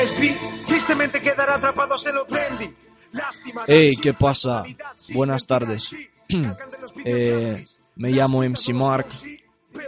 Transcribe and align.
Lesbi, 0.00 0.34
tristemente 0.66 1.20
quedará 1.20 1.56
atrapados 1.56 2.06
en 2.06 2.14
lo 2.14 2.24
trendy. 2.24 2.74
Hey, 3.66 3.92
¿qué 4.00 4.14
pasa? 4.14 4.64
Buenas 5.12 5.46
tardes. 5.46 5.94
Eh, 7.04 7.64
me 7.96 8.10
llamo 8.10 8.42
MC 8.42 8.72
Mark. 8.72 9.06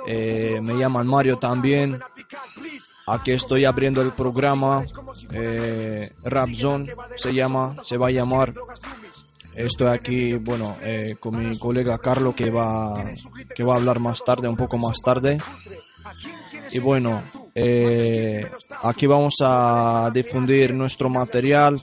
Eh, 0.07 0.61
me 0.63 0.75
llaman 0.75 1.07
Mario 1.07 1.37
también. 1.37 2.01
Aquí 3.07 3.33
estoy 3.33 3.65
abriendo 3.65 4.01
el 4.01 4.13
programa. 4.13 4.83
Eh, 5.31 6.11
Rap 6.25 6.51
Zone 6.53 6.95
se 7.17 7.33
llama, 7.35 7.77
se 7.83 7.97
va 7.97 8.09
a 8.09 8.11
llamar. 8.11 8.55
Estoy 9.55 9.89
aquí, 9.89 10.35
bueno, 10.35 10.77
eh, 10.81 11.17
con 11.21 11.39
mi 11.39 11.59
colega 11.59 11.99
Carlo 11.99 12.35
que 12.35 12.51
va, 12.51 13.05
que 13.55 13.63
va 13.63 13.75
a 13.75 13.77
hablar 13.77 14.01
más 14.01 14.25
tarde, 14.25 14.49
un 14.49 14.57
poco 14.57 14.79
más 14.79 14.99
tarde. 15.03 15.39
Y 16.71 16.79
bueno, 16.79 17.23
eh, 17.55 18.51
aquí 18.83 19.07
vamos 19.07 19.35
a 19.43 20.11
difundir 20.13 20.75
nuestro 20.75 21.09
material. 21.09 21.81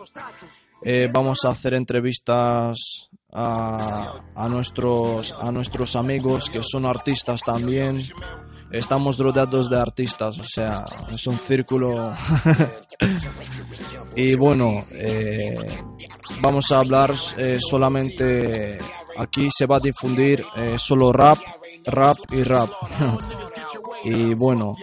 Eh, 0.83 1.09
vamos 1.11 1.39
a 1.43 1.49
hacer 1.49 1.73
entrevistas 1.73 3.09
a, 3.31 4.21
a 4.33 4.49
nuestros 4.49 5.33
a 5.33 5.51
nuestros 5.51 5.95
amigos 5.95 6.49
que 6.49 6.61
son 6.63 6.85
artistas 6.85 7.41
también. 7.41 7.99
Estamos 8.71 9.17
rodeados 9.17 9.67
de 9.67 9.79
artistas, 9.79 10.37
o 10.37 10.43
sea, 10.43 10.85
es 11.11 11.25
un 11.25 11.37
círculo. 11.39 12.13
y 14.15 14.35
bueno, 14.35 14.83
eh, 14.93 15.57
vamos 16.39 16.71
a 16.71 16.79
hablar 16.79 17.15
eh, 17.37 17.57
solamente. 17.59 18.77
Aquí 19.17 19.49
se 19.51 19.65
va 19.65 19.77
a 19.77 19.79
difundir 19.79 20.45
eh, 20.55 20.75
solo 20.77 21.11
rap, 21.11 21.39
rap 21.85 22.17
y 22.31 22.43
rap. 22.43 22.69
y 24.03 24.35
bueno, 24.35 24.75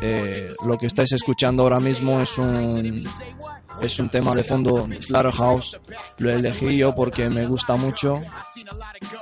eh, 0.00 0.52
lo 0.66 0.78
que 0.78 0.86
estáis 0.86 1.12
escuchando 1.12 1.62
ahora 1.62 1.80
mismo 1.80 2.20
es 2.20 2.36
un 2.38 3.04
es 3.80 3.98
un 3.98 4.08
tema 4.08 4.34
de 4.34 4.44
fondo 4.44 4.86
Slaughterhouse. 5.00 5.80
Lo 6.18 6.30
elegí 6.30 6.76
yo 6.76 6.94
porque 6.94 7.28
me 7.28 7.46
gusta 7.46 7.76
mucho 7.76 8.20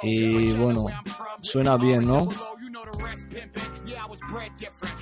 y 0.03 0.53
bueno, 0.55 0.87
suena 1.41 1.77
bien, 1.77 2.07
¿no? 2.07 2.29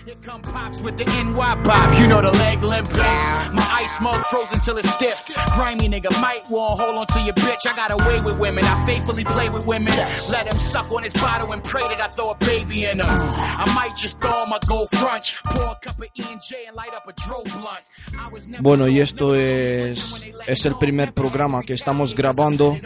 Here 0.04 0.14
come 0.22 0.40
pops 0.42 0.80
with 0.80 0.96
the 0.96 1.04
NY 1.04 1.62
pop, 1.64 1.98
you 1.98 2.06
know 2.08 2.22
the 2.22 2.32
leg 2.32 2.62
limp. 2.62 2.90
My 2.92 3.68
ice 3.82 4.00
mug 4.00 4.24
frozen 4.24 4.60
till 4.60 4.78
it's 4.78 4.90
stiff. 4.90 5.30
Grimy 5.54 5.88
nigga 5.88 6.10
might 6.20 6.42
want 6.50 6.80
hold 6.80 6.96
on 6.96 7.06
to 7.08 7.20
your 7.20 7.34
bitch. 7.34 7.66
I 7.66 7.76
got 7.76 7.90
away 7.90 8.20
with 8.20 8.40
women, 8.40 8.64
I 8.64 8.84
faithfully 8.86 9.24
play 9.24 9.50
with 9.50 9.66
women. 9.66 9.92
Let 10.30 10.46
him 10.46 10.58
suck 10.58 10.90
on 10.92 11.02
his 11.02 11.12
bottle 11.12 11.52
and 11.52 11.62
pray 11.62 11.82
that 11.82 12.00
I 12.00 12.08
throw 12.08 12.30
a 12.30 12.34
baby 12.36 12.86
in 12.86 13.00
her. 13.00 13.06
I 13.06 13.70
might 13.74 13.96
just 13.96 14.18
throw 14.20 14.32
on 14.32 14.48
my 14.48 14.60
gold 14.66 14.88
front, 14.90 15.40
pour 15.44 15.64
a 15.64 15.78
cup 15.82 15.98
of 15.98 16.08
E 16.14 16.24
and 16.66 16.76
light 16.76 16.94
up 16.94 17.06
a 17.06 17.12
dro 17.12 17.42
blunt. 17.42 17.84
I 18.18 18.28
was 18.32 18.46
Bueno, 18.60 18.88
y 18.88 19.00
esto 19.00 19.34
es, 19.34 20.14
es 20.46 20.66
el 20.66 20.76
primer 20.78 21.12
programa 21.12 21.62
que 21.62 21.74
estamos 21.74 22.14
grabando. 22.14 22.76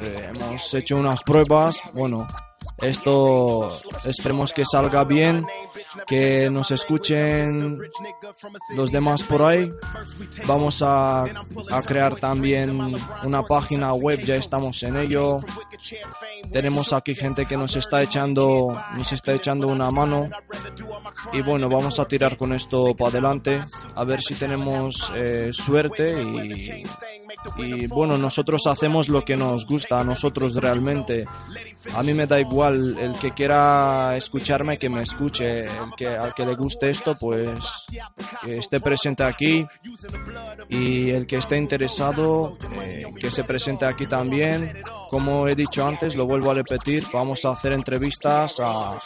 Eh, 0.00 0.30
hemos 0.30 0.74
hecho 0.74 0.96
unas 0.96 1.22
pruebas. 1.22 1.80
Bueno, 1.92 2.26
esto 2.82 3.68
esperemos 4.04 4.52
que 4.52 4.64
salga 4.64 5.04
bien, 5.04 5.44
que 6.06 6.48
nos 6.50 6.70
escuchen 6.70 7.78
los 8.74 8.90
demás 8.90 9.22
por 9.22 9.42
ahí. 9.42 9.70
Vamos 10.46 10.82
a, 10.82 11.24
a 11.24 11.82
crear 11.84 12.16
también 12.16 12.80
una 13.24 13.42
página 13.42 13.92
web, 13.92 14.20
ya 14.22 14.36
estamos 14.36 14.82
en 14.82 14.96
ello. 14.96 15.40
Tenemos 16.52 16.92
aquí 16.92 17.14
gente 17.14 17.46
que 17.46 17.56
nos 17.56 17.76
está 17.76 18.02
echando, 18.02 18.76
nos 18.96 19.12
está 19.12 19.32
echando 19.32 19.68
una 19.68 19.90
mano. 19.90 20.28
Y 21.32 21.42
bueno, 21.42 21.68
vamos 21.68 21.98
a 21.98 22.06
tirar 22.06 22.36
con 22.36 22.52
esto 22.52 22.94
para 22.94 23.10
adelante, 23.10 23.62
a 23.94 24.04
ver 24.04 24.20
si 24.22 24.34
tenemos 24.34 25.12
eh, 25.14 25.50
suerte 25.52 26.22
y, 26.22 26.84
y 27.56 27.86
bueno, 27.86 28.18
nosotros 28.18 28.66
hacemos 28.66 29.08
lo 29.08 29.24
que 29.24 29.36
nos 29.36 29.66
gusta 29.66 30.00
a 30.00 30.04
nosotros 30.04 30.54
realmente. 30.56 31.26
A 31.94 32.02
mí 32.02 32.14
me 32.14 32.26
da 32.26 32.40
igual 32.40 32.96
el 32.98 33.14
que 33.14 33.32
quiera 33.32 34.16
escucharme 34.16 34.78
que 34.78 34.88
me 34.88 35.02
escuche, 35.02 35.60
el 35.64 35.90
que 35.96 36.08
al 36.08 36.34
que 36.34 36.44
le 36.44 36.54
guste 36.54 36.90
esto 36.90 37.14
pues 37.14 37.58
que 38.44 38.58
esté 38.58 38.80
presente 38.80 39.22
aquí 39.22 39.66
y 40.68 41.10
el 41.10 41.26
que 41.26 41.36
esté 41.36 41.56
interesado 41.56 42.56
eh, 42.82 43.04
que 43.18 43.30
se 43.30 43.44
presente 43.44 43.84
aquí 43.84 44.06
también. 44.06 44.72
Como 45.10 45.48
he 45.48 45.54
dicho 45.54 45.86
antes, 45.86 46.14
lo 46.14 46.26
vuelvo 46.26 46.50
a 46.50 46.54
repetir, 46.54 47.04
vamos 47.12 47.44
a 47.44 47.50
hacer 47.50 47.72
entrevistas 47.72 48.60
a, 48.60 48.98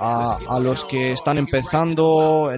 a, 0.00 0.58
los 0.60 0.84
que 0.84 1.12
están 1.12 1.38
empezando 1.38 2.50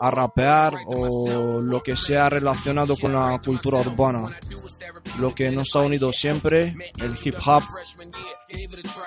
a 0.00 0.10
rapear 0.10 0.74
o 0.86 1.60
lo 1.60 1.82
que 1.82 1.96
sea 1.96 2.28
relacionado 2.28 2.96
con 2.96 3.12
la 3.12 3.40
cultura 3.44 3.78
urbana. 3.78 4.30
Lo 5.18 5.34
que 5.34 5.50
nos 5.50 5.74
ha 5.76 5.80
unido 5.80 6.12
siempre, 6.12 6.74
el 6.98 7.16
hip 7.22 7.36
hop. 7.44 7.62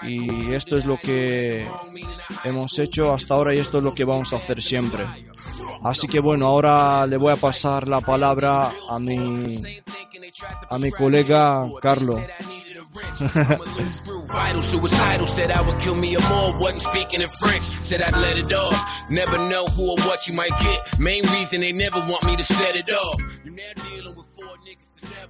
Y 0.03 0.53
esto 0.53 0.77
es 0.77 0.85
lo 0.85 0.97
que 0.97 1.67
hemos 2.43 2.77
hecho 2.79 3.13
hasta 3.13 3.33
ahora 3.33 3.53
y 3.53 3.59
esto 3.59 3.79
es 3.79 3.83
lo 3.83 3.93
que 3.93 4.05
vamos 4.05 4.33
a 4.33 4.37
hacer 4.37 4.61
siempre. 4.61 5.05
Así 5.83 6.07
que 6.07 6.19
bueno, 6.19 6.47
ahora 6.47 7.05
le 7.05 7.17
voy 7.17 7.33
a 7.33 7.37
pasar 7.37 7.87
la 7.87 8.01
palabra 8.01 8.71
a 8.89 8.99
mi, 8.99 9.61
a 10.69 10.77
mi 10.77 10.91
colega 10.91 11.67
Carlo. 11.81 12.19
Vital, 12.95 14.61
suicidal, 14.63 15.27
said 15.27 15.51
I 15.51 15.61
would 15.61 15.79
kill 15.79 15.95
me 15.95 16.15
or 16.15 16.21
more. 16.29 16.57
Wasn't 16.59 16.81
speaking 16.81 17.21
in 17.21 17.27
French, 17.27 17.63
said 17.63 18.01
I'd 18.01 18.15
let 18.15 18.37
it 18.37 18.53
off. 18.53 19.09
Never 19.09 19.37
know 19.37 19.65
who 19.65 19.91
or 19.91 19.99
what 20.07 20.27
you 20.27 20.33
might 20.33 20.55
get. 20.61 20.99
Main 20.99 21.23
reason 21.23 21.59
they 21.59 21.73
never 21.73 21.99
want 21.99 22.23
me 22.25 22.35
to 22.37 22.43
set 22.43 22.75
it 22.75 22.89
off. 22.89 23.19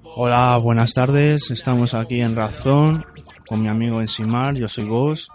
Hola, 0.04 0.58
buenas 0.58 0.94
tardes. 0.94 1.50
Estamos 1.50 1.94
aquí 1.96 2.22
en 2.22 2.36
Razón 2.36 3.04
con 3.48 3.62
mi 3.62 3.68
amigo 3.68 4.00
Ensimar. 4.00 4.56
Yo 4.56 4.70
soy 4.70 4.88
Ghost. 4.88 5.30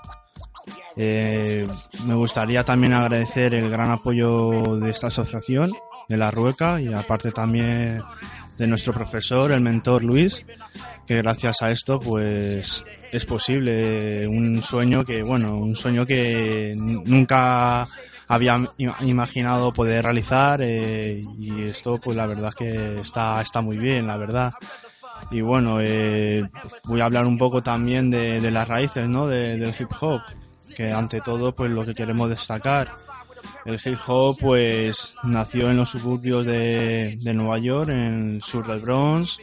Eh, 0.96 1.66
me 2.06 2.14
gustaría 2.14 2.62
también 2.62 2.92
agradecer 2.92 3.54
el 3.54 3.70
gran 3.70 3.90
apoyo 3.90 4.76
de 4.76 4.90
esta 4.90 5.08
asociación, 5.08 5.70
de 6.08 6.16
la 6.16 6.30
Rueca, 6.30 6.80
y 6.80 6.92
aparte 6.92 7.32
también 7.32 8.02
de 8.60 8.66
nuestro 8.68 8.92
profesor, 8.92 9.50
el 9.50 9.60
mentor 9.60 10.04
Luis, 10.04 10.44
que 11.06 11.16
gracias 11.16 11.56
a 11.62 11.70
esto 11.72 11.98
pues 11.98 12.84
es 13.10 13.24
posible 13.24 14.28
un 14.28 14.62
sueño 14.62 15.04
que, 15.04 15.22
bueno, 15.22 15.56
un 15.58 15.74
sueño 15.74 16.06
que 16.06 16.72
nunca 16.76 17.84
había 18.28 18.56
im- 18.56 18.94
imaginado 19.08 19.72
poder 19.72 20.04
realizar 20.04 20.60
eh, 20.62 21.20
y 21.38 21.62
esto 21.62 21.98
pues 21.98 22.16
la 22.16 22.26
verdad 22.26 22.52
que 22.56 23.00
está, 23.00 23.40
está 23.42 23.60
muy 23.60 23.76
bien, 23.78 24.06
la 24.06 24.16
verdad. 24.16 24.52
Y 25.30 25.40
bueno, 25.40 25.78
eh, 25.80 26.42
voy 26.84 27.00
a 27.00 27.04
hablar 27.06 27.26
un 27.26 27.38
poco 27.38 27.62
también 27.62 28.10
de, 28.10 28.40
de 28.40 28.50
las 28.50 28.68
raíces, 28.68 29.08
¿no? 29.08 29.26
De- 29.26 29.56
del 29.56 29.74
hip 29.78 29.88
hop, 30.00 30.20
que 30.76 30.92
ante 30.92 31.20
todo, 31.20 31.52
pues 31.52 31.70
lo 31.70 31.84
que 31.84 31.94
queremos 31.94 32.30
destacar. 32.30 32.92
El 33.64 33.80
hip 33.84 33.98
hop, 34.06 34.36
pues, 34.40 35.14
nació 35.22 35.70
en 35.70 35.76
los 35.76 35.90
suburbios 35.90 36.44
de, 36.44 37.18
Nueva 37.34 37.58
York, 37.58 37.90
en 37.90 38.36
el 38.36 38.42
sur 38.42 38.66
del 38.66 38.80
Bronx, 38.80 39.38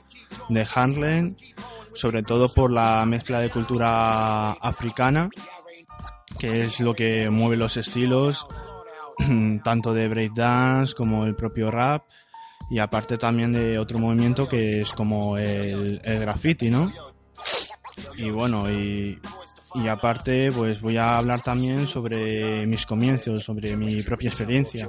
de 0.49 0.67
Harlem, 0.73 1.35
sobre 1.93 2.23
todo 2.23 2.47
por 2.49 2.71
la 2.71 3.05
mezcla 3.05 3.39
de 3.39 3.49
cultura 3.49 4.53
africana, 4.53 5.29
que 6.39 6.61
es 6.61 6.79
lo 6.79 6.93
que 6.93 7.29
mueve 7.29 7.57
los 7.57 7.77
estilos, 7.77 8.47
tanto 9.63 9.93
de 9.93 10.07
breakdance 10.07 10.93
como 10.93 11.25
el 11.25 11.35
propio 11.35 11.71
rap, 11.71 12.03
y 12.69 12.79
aparte 12.79 13.17
también 13.17 13.53
de 13.53 13.79
otro 13.79 13.97
movimiento 13.99 14.47
que 14.47 14.81
es 14.81 14.91
como 14.91 15.37
el, 15.37 16.01
el 16.03 16.19
graffiti, 16.19 16.69
¿no? 16.69 16.91
Y 18.17 18.29
bueno, 18.29 18.69
y, 18.69 19.19
y 19.75 19.87
aparte 19.87 20.51
pues 20.51 20.81
voy 20.81 20.97
a 20.97 21.17
hablar 21.17 21.41
también 21.43 21.87
sobre 21.87 22.65
mis 22.67 22.85
comienzos, 22.85 23.43
sobre 23.43 23.75
mi 23.75 24.01
propia 24.01 24.29
experiencia. 24.29 24.87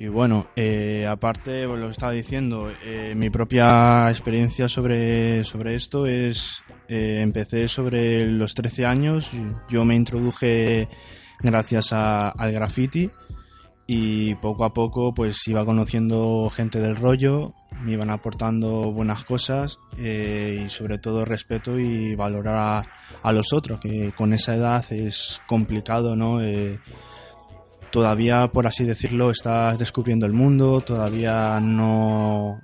Y 0.00 0.08
bueno, 0.08 0.46
eh, 0.56 1.06
aparte 1.06 1.66
lo 1.66 1.84
que 1.84 1.90
estaba 1.90 2.12
diciendo, 2.12 2.72
eh, 2.82 3.12
mi 3.14 3.28
propia 3.28 4.08
experiencia 4.08 4.66
sobre, 4.66 5.44
sobre 5.44 5.74
esto 5.74 6.06
es, 6.06 6.62
eh, 6.90 7.20
empecé 7.22 7.68
sobre 7.68 8.26
los 8.26 8.54
13 8.54 8.84
años, 8.84 9.30
yo 9.70 9.84
me 9.84 9.94
introduje 9.94 10.88
gracias 11.40 11.92
a- 11.92 12.28
al 12.30 12.52
graffiti 12.52 13.10
y 13.86 14.34
poco 14.36 14.64
a 14.64 14.74
poco 14.74 15.14
pues 15.14 15.46
iba 15.48 15.64
conociendo 15.64 16.50
gente 16.54 16.78
del 16.80 16.96
rollo, 16.96 17.54
me 17.82 17.92
iban 17.92 18.10
aportando 18.10 18.92
buenas 18.92 19.24
cosas 19.24 19.78
eh, 19.98 20.64
y 20.66 20.70
sobre 20.70 20.98
todo 20.98 21.24
respeto 21.24 21.78
y 21.78 22.14
valorar 22.14 22.84
a, 23.22 23.32
los 23.32 23.52
otros, 23.52 23.80
que 23.80 24.12
con 24.12 24.32
esa 24.32 24.54
edad 24.54 24.84
es 24.92 25.40
complicado, 25.46 26.14
¿no? 26.14 26.42
Eh, 26.42 26.78
todavía, 27.90 28.48
por 28.48 28.66
así 28.66 28.84
decirlo, 28.84 29.30
estás 29.30 29.78
descubriendo 29.78 30.26
el 30.26 30.32
mundo, 30.32 30.80
todavía 30.80 31.58
no, 31.60 32.60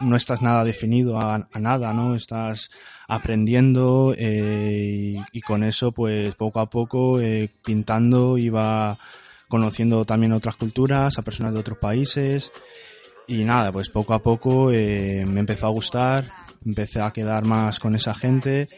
no 0.00 0.16
estás 0.16 0.42
nada 0.42 0.64
definido 0.64 1.18
a, 1.18 1.48
a 1.52 1.58
nada, 1.58 1.92
¿no? 1.92 2.14
Estás 2.14 2.70
aprendiendo 3.08 4.14
eh, 4.16 5.16
y, 5.32 5.38
y 5.38 5.40
con 5.40 5.64
eso, 5.64 5.92
pues 5.92 6.34
poco 6.34 6.60
a 6.60 6.70
poco, 6.70 7.20
eh, 7.20 7.50
pintando, 7.64 8.38
iba 8.38 8.98
conociendo 9.48 10.04
también 10.04 10.32
otras 10.32 10.56
culturas, 10.56 11.18
a 11.18 11.22
personas 11.22 11.54
de 11.54 11.60
otros 11.60 11.78
países 11.78 12.52
y 13.26 13.44
nada, 13.44 13.72
pues 13.72 13.88
poco 13.88 14.14
a 14.14 14.22
poco 14.22 14.70
eh, 14.72 15.24
me 15.26 15.40
empezó 15.40 15.66
a 15.66 15.70
gustar, 15.70 16.30
empecé 16.64 17.00
a 17.00 17.10
quedar 17.10 17.44
más 17.44 17.80
con 17.80 17.94
esa 17.94 18.14
gente 18.14 18.68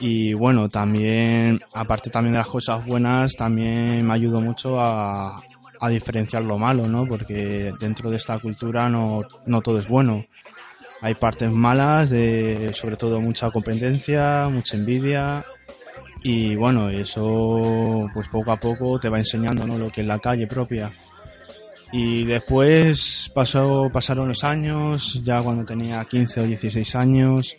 y 0.00 0.34
bueno, 0.34 0.68
también, 0.68 1.60
aparte 1.72 2.10
también 2.10 2.32
de 2.32 2.38
las 2.38 2.48
cosas 2.48 2.84
buenas, 2.84 3.32
también 3.32 4.06
me 4.06 4.14
ayudó 4.14 4.40
mucho 4.40 4.80
a, 4.80 5.40
a 5.84 5.88
diferenciar 5.88 6.42
lo 6.42 6.58
malo, 6.58 6.86
¿no? 6.88 7.06
Porque 7.06 7.72
dentro 7.78 8.10
de 8.10 8.16
esta 8.16 8.38
cultura 8.38 8.88
no, 8.88 9.20
no 9.46 9.60
todo 9.60 9.78
es 9.78 9.88
bueno. 9.88 10.24
Hay 11.00 11.14
partes 11.14 11.50
malas, 11.50 12.08
de 12.08 12.72
sobre 12.72 12.96
todo 12.96 13.20
mucha 13.20 13.50
competencia, 13.50 14.48
mucha 14.50 14.76
envidia. 14.76 15.44
Y 16.22 16.56
bueno, 16.56 16.88
eso 16.88 18.08
pues 18.14 18.28
poco 18.28 18.52
a 18.52 18.56
poco 18.56 18.98
te 18.98 19.10
va 19.10 19.18
enseñando, 19.18 19.66
¿no? 19.66 19.76
Lo 19.76 19.90
que 19.90 20.00
es 20.00 20.06
la 20.06 20.18
calle 20.18 20.46
propia. 20.46 20.90
Y 21.92 22.24
después 22.24 23.30
pasó, 23.34 23.90
pasaron 23.92 24.28
los 24.28 24.42
años, 24.42 25.22
ya 25.22 25.42
cuando 25.42 25.64
tenía 25.64 26.04
15 26.04 26.40
o 26.40 26.44
16 26.44 26.94
años, 26.96 27.54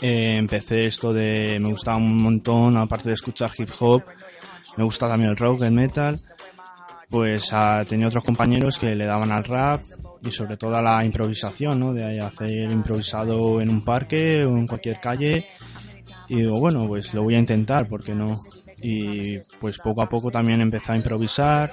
eh, 0.00 0.36
empecé 0.36 0.86
esto 0.86 1.12
de 1.12 1.58
me 1.60 1.70
gustaba 1.70 1.96
un 1.96 2.22
montón 2.22 2.76
aparte 2.76 3.08
de 3.08 3.14
escuchar 3.14 3.50
hip 3.58 3.68
hop 3.80 4.04
me 4.76 4.84
gusta 4.84 5.08
también 5.08 5.30
el 5.30 5.36
rock 5.36 5.62
el 5.62 5.72
metal 5.72 6.20
pues 7.10 7.48
ah, 7.52 7.84
tenía 7.88 8.08
otros 8.08 8.24
compañeros 8.24 8.78
que 8.78 8.94
le 8.94 9.06
daban 9.06 9.32
al 9.32 9.44
rap 9.44 9.82
y 10.22 10.30
sobre 10.30 10.56
todo 10.56 10.76
a 10.76 10.82
la 10.82 11.04
improvisación 11.04 11.80
no 11.80 11.92
de 11.94 12.20
hacer 12.20 12.70
improvisado 12.70 13.60
en 13.60 13.70
un 13.70 13.84
parque 13.84 14.44
o 14.44 14.56
en 14.56 14.66
cualquier 14.66 15.00
calle 15.00 15.46
y 16.28 16.36
digo 16.36 16.58
bueno 16.58 16.86
pues 16.86 17.14
lo 17.14 17.22
voy 17.22 17.36
a 17.36 17.38
intentar 17.38 17.88
porque 17.88 18.14
no 18.14 18.40
y 18.80 19.38
pues 19.60 19.78
poco 19.78 20.02
a 20.02 20.08
poco 20.08 20.30
también 20.30 20.60
empecé 20.60 20.92
a 20.92 20.96
improvisar 20.96 21.72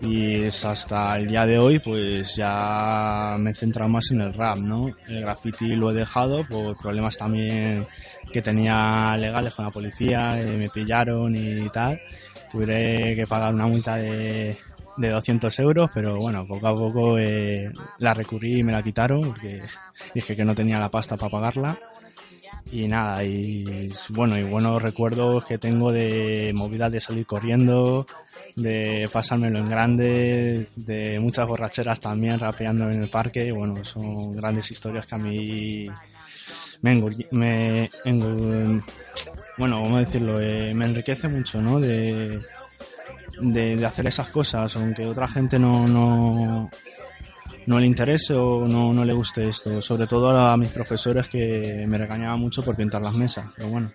y 0.00 0.44
es 0.44 0.64
hasta 0.64 1.16
el 1.16 1.26
día 1.26 1.44
de 1.44 1.58
hoy 1.58 1.78
pues 1.78 2.36
ya 2.36 3.36
me 3.38 3.50
he 3.50 3.54
centrado 3.54 3.90
más 3.90 4.10
en 4.12 4.20
el 4.20 4.32
rap, 4.32 4.58
¿no? 4.58 4.94
El 5.08 5.22
graffiti 5.22 5.74
lo 5.74 5.90
he 5.90 5.94
dejado 5.94 6.46
por 6.46 6.76
problemas 6.76 7.16
también 7.16 7.86
que 8.32 8.42
tenía 8.42 9.16
legales 9.16 9.54
con 9.54 9.64
la 9.64 9.70
policía, 9.70 10.40
eh, 10.40 10.56
me 10.56 10.68
pillaron 10.68 11.34
y 11.34 11.68
tal. 11.70 12.00
Tuve 12.50 13.14
que 13.16 13.26
pagar 13.26 13.52
una 13.52 13.66
multa 13.66 13.96
de, 13.96 14.56
de 14.98 15.10
200 15.10 15.58
euros, 15.60 15.90
pero 15.94 16.16
bueno, 16.18 16.46
poco 16.46 16.66
a 16.66 16.74
poco 16.74 17.18
eh, 17.18 17.70
la 17.98 18.14
recurrí 18.14 18.58
y 18.58 18.62
me 18.62 18.72
la 18.72 18.82
quitaron 18.82 19.20
porque 19.22 19.62
dije 20.14 20.36
que 20.36 20.44
no 20.44 20.54
tenía 20.54 20.78
la 20.78 20.90
pasta 20.90 21.16
para 21.16 21.30
pagarla. 21.30 21.78
Y 22.70 22.86
nada, 22.86 23.24
y 23.24 23.88
bueno, 24.10 24.36
y 24.38 24.42
buenos 24.42 24.82
recuerdos 24.82 25.44
que 25.44 25.56
tengo 25.58 25.90
de 25.90 26.52
movidas 26.54 26.92
de 26.92 27.00
salir 27.00 27.24
corriendo, 27.24 28.04
de 28.56 29.08
pasármelo 29.10 29.58
en 29.58 29.70
grande, 29.70 30.66
de 30.76 31.18
muchas 31.18 31.46
borracheras 31.46 31.98
también 32.00 32.38
rapeando 32.38 32.90
en 32.90 33.02
el 33.02 33.08
parque. 33.08 33.46
y 33.46 33.50
Bueno, 33.52 33.82
son 33.84 34.36
grandes 34.36 34.70
historias 34.70 35.06
que 35.06 35.14
a 35.14 35.18
mí 35.18 35.90
me, 36.82 36.94
engor- 36.98 37.26
me 37.30 37.90
engor- 38.04 38.82
bueno, 39.56 39.82
¿cómo 39.82 39.98
decirlo? 39.98 40.40
Eh, 40.40 40.72
me 40.74 40.84
enriquece 40.86 41.28
mucho, 41.28 41.60
¿no? 41.62 41.80
De, 41.80 42.38
de, 43.40 43.76
de 43.76 43.86
hacer 43.86 44.06
esas 44.06 44.28
cosas, 44.30 44.74
aunque 44.76 45.06
otra 45.06 45.28
gente 45.28 45.58
no, 45.58 45.86
no, 45.86 46.68
no 47.68 47.78
le 47.78 47.86
interese 47.86 48.34
o 48.34 48.66
no, 48.66 48.94
no 48.94 49.04
le 49.04 49.12
guste 49.12 49.46
esto. 49.46 49.82
Sobre 49.82 50.06
todo 50.06 50.30
a 50.30 50.56
mis 50.56 50.70
profesores 50.70 51.28
que 51.28 51.84
me 51.86 51.98
regañaban 51.98 52.40
mucho 52.40 52.62
por 52.62 52.74
pintar 52.74 53.02
las 53.02 53.14
mesas. 53.14 53.46
Pero 53.54 53.68
bueno, 53.68 53.92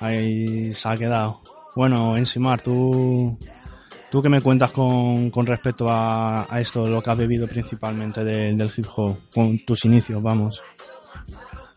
ahí 0.00 0.74
se 0.74 0.88
ha 0.88 0.96
quedado. 0.96 1.40
Bueno, 1.76 2.16
Ensimar, 2.16 2.60
tú, 2.60 3.38
¿tú 4.10 4.22
qué 4.22 4.28
me 4.28 4.40
cuentas 4.40 4.72
con, 4.72 5.30
con 5.30 5.46
respecto 5.46 5.86
a, 5.88 6.48
esto, 6.58 6.88
lo 6.88 7.00
que 7.00 7.10
has 7.10 7.16
bebido 7.16 7.46
principalmente 7.46 8.24
del 8.24 8.58
del 8.58 8.72
hip 8.76 8.86
hop? 8.96 9.18
Con 9.32 9.58
tus 9.64 9.84
inicios, 9.84 10.20
vamos. 10.20 10.60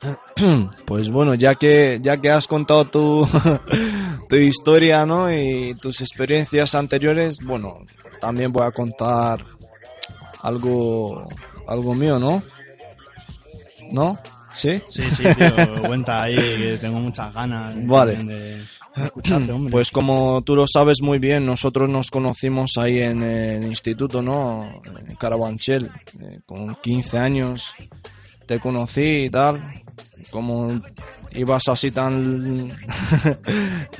Pues 0.86 1.10
bueno, 1.12 1.36
ya 1.36 1.56
que, 1.56 2.00
ya 2.02 2.18
que 2.18 2.31
has 2.31 2.48
contado 2.48 2.86
tu, 2.86 3.28
tu 4.30 4.36
historia, 4.36 5.06
¿no? 5.06 5.34
Y 5.34 5.74
tus 5.81 6.02
experiencias 6.02 6.76
anteriores, 6.76 7.40
bueno, 7.44 7.80
también 8.22 8.54
voy 8.54 8.64
a 8.64 8.72
contar 8.72 9.44
algo, 10.44 11.28
algo 11.68 11.96
mío, 11.96 12.20
¿no? 12.20 12.42
¿No? 13.92 14.20
¿Sí? 14.54 14.80
Sí, 14.88 15.04
sí, 15.12 15.24
tío, 15.24 15.84
cuenta 15.88 16.22
ahí 16.22 16.36
que 16.36 16.78
tengo 16.80 17.00
muchas 17.00 17.34
ganas 17.34 17.76
Vale. 17.88 18.18
de, 18.18 18.62
escucharte, 18.96 19.52
hombre. 19.52 19.72
Pues 19.72 19.90
como 19.90 20.44
tú 20.44 20.56
lo 20.56 20.66
sabes 20.68 21.02
muy 21.02 21.18
bien, 21.18 21.46
nosotros 21.46 21.90
nos 21.90 22.12
conocimos 22.12 22.78
ahí 22.78 23.00
en 23.00 23.24
el 23.24 23.66
instituto, 23.66 24.22
¿no? 24.22 24.81
En 25.08 25.16
Carabanchel, 25.16 25.90
eh, 26.22 26.40
con 26.46 26.76
15 26.76 27.18
años. 27.18 27.72
Te 28.45 28.59
conocí 28.59 29.26
y 29.26 29.30
tal. 29.30 29.83
Como 30.30 30.69
ibas 31.33 31.68
así 31.68 31.92
tan 31.92 32.71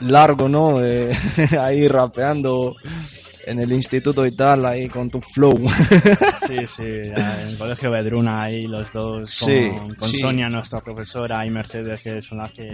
largo, 0.02 0.50
¿no? 0.50 0.84
Eh, 0.84 1.12
ahí 1.60 1.88
rapeando 1.88 2.76
en 3.46 3.60
el 3.60 3.72
instituto 3.72 4.26
y 4.26 4.36
tal, 4.36 4.66
ahí 4.66 4.88
con 4.88 5.10
tu 5.10 5.20
flow. 5.22 5.56
Sí, 6.48 6.68
sí, 6.68 6.84
en 6.84 7.48
el 7.50 7.58
colegio 7.58 7.90
Bedruna 7.90 8.44
ahí 8.44 8.68
los 8.68 8.92
dos, 8.92 9.40
con, 9.40 9.50
Sí, 9.50 9.70
con 9.98 10.10
sí. 10.10 10.20
Sonia, 10.20 10.50
nuestra 10.50 10.82
profesora, 10.82 11.46
y 11.46 11.50
Mercedes, 11.50 12.00
que 12.02 12.22
son 12.22 12.40
las 12.40 12.52
que 12.52 12.72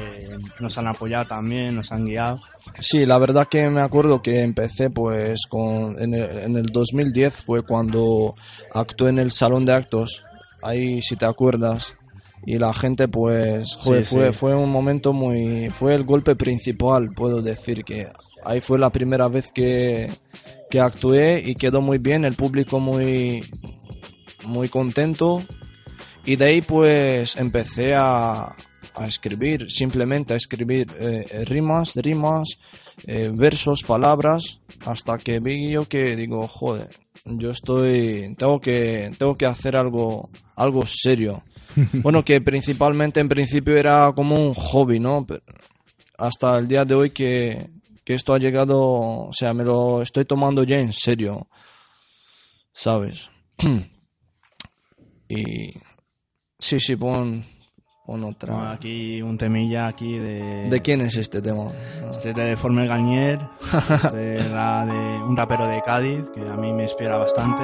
nos 0.60 0.78
han 0.78 0.88
apoyado 0.88 1.26
también, 1.26 1.76
nos 1.76 1.92
han 1.92 2.06
guiado. 2.06 2.40
Sí, 2.80 3.06
la 3.06 3.18
verdad 3.18 3.48
que 3.50 3.70
me 3.70 3.82
acuerdo 3.82 4.22
que 4.22 4.42
empecé 4.42 4.90
pues 4.90 5.46
con 5.48 5.96
en 6.00 6.14
el, 6.14 6.38
en 6.40 6.58
el 6.58 6.66
2010 6.66 7.36
fue 7.46 7.64
cuando 7.64 8.34
actué 8.74 9.10
en 9.10 9.20
el 9.20 9.32
salón 9.32 9.66
de 9.66 9.74
actos, 9.74 10.24
ahí 10.62 11.02
si 11.02 11.16
te 11.16 11.26
acuerdas, 11.26 11.96
y 12.46 12.58
la 12.58 12.74
gente 12.74 13.08
pues 13.08 13.76
fue, 13.78 14.04
Sí, 14.04 14.16
fue, 14.16 14.28
sí. 14.32 14.34
fue 14.38 14.56
un 14.56 14.72
momento 14.72 15.14
muy, 15.14 15.70
fue 15.70 15.96
el 15.96 16.04
golpe 16.04 16.36
principal, 16.36 17.12
puedo 17.12 17.42
decir 17.42 17.84
que 17.84 18.08
ahí 18.44 18.62
fue 18.62 18.78
la 18.80 18.90
primera 18.90 19.28
vez 19.28 19.52
que, 19.54 20.10
que 20.70 20.80
actué 20.80 21.42
y 21.46 21.56
quedó 21.56 21.82
muy 21.82 21.98
bien, 21.98 22.26
el 22.26 22.36
público 22.36 22.80
muy, 22.80 23.44
muy 24.46 24.70
contento 24.70 25.42
y 26.26 26.36
de 26.36 26.46
ahí 26.46 26.62
pues 26.62 27.36
empecé 27.38 27.96
a, 27.96 28.56
a 28.96 29.08
escribir, 29.08 29.70
simplemente 29.70 30.34
a 30.34 30.38
escribir 30.38 30.88
eh, 31.00 31.44
rimas, 31.46 31.94
rimas, 31.96 32.50
eh, 33.08 33.32
versos, 33.34 33.84
palabras, 33.84 34.60
hasta 34.86 35.18
que 35.18 35.40
vi 35.40 35.70
yo 35.70 35.86
que 35.86 36.16
digo, 36.16 36.48
joder, 36.48 36.90
yo 37.26 37.52
estoy, 37.52 38.36
tengo 38.38 38.60
que, 38.60 39.12
tengo 39.18 39.36
que 39.36 39.46
hacer 39.46 39.76
algo, 39.76 40.30
algo 40.56 40.84
serio. 40.86 41.44
bueno, 41.94 42.24
que 42.24 42.42
principalmente 42.42 43.20
en 43.20 43.30
principio 43.30 43.78
era 43.78 44.12
como 44.14 44.36
un 44.36 44.54
hobby, 44.54 45.00
¿no? 45.00 45.26
Pero 45.26 45.42
hasta 46.18 46.58
el 46.58 46.68
día 46.68 46.86
de 46.86 46.96
hoy 46.96 47.10
que, 47.12 47.70
que 48.04 48.14
esto 48.14 48.34
ha 48.34 48.40
llegado, 48.40 48.80
o 48.80 49.34
sea, 49.34 49.54
me 49.54 49.64
lo 49.64 50.02
estoy 50.02 50.26
tomando 50.26 50.64
ya 50.64 50.80
en 50.80 50.94
serio, 50.94 51.48
¿sabes? 52.72 53.30
y 55.28 55.44
sí, 56.60 56.80
sí, 56.80 56.96
pon, 56.96 57.46
pon 58.06 58.24
otra. 58.24 58.54
Bueno, 58.54 58.70
aquí 58.70 59.22
un 59.22 59.38
temilla 59.38 59.88
aquí 59.88 60.18
de... 60.18 60.70
¿De 60.70 60.82
quién 60.82 61.02
es 61.02 61.16
este 61.16 61.42
tema? 61.42 61.72
Este 62.12 62.30
es 62.30 62.36
de 62.36 62.56
Formel 62.56 62.88
Gañer, 62.88 63.40
este 63.90 64.36
era 64.36 64.86
de 64.86 65.24
un 65.24 65.36
rapero 65.36 65.68
de 65.68 65.82
Cádiz, 65.82 66.24
que 66.34 66.42
a 66.42 66.56
mí 66.56 66.72
me 66.74 66.84
inspira 66.84 67.18
bastante. 67.18 67.64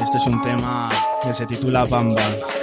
Este 0.00 0.16
es 0.16 0.26
un 0.26 0.40
tema 0.42 0.88
que 1.22 1.34
se 1.34 1.46
titula 1.46 1.84
Bamba. 1.84 2.57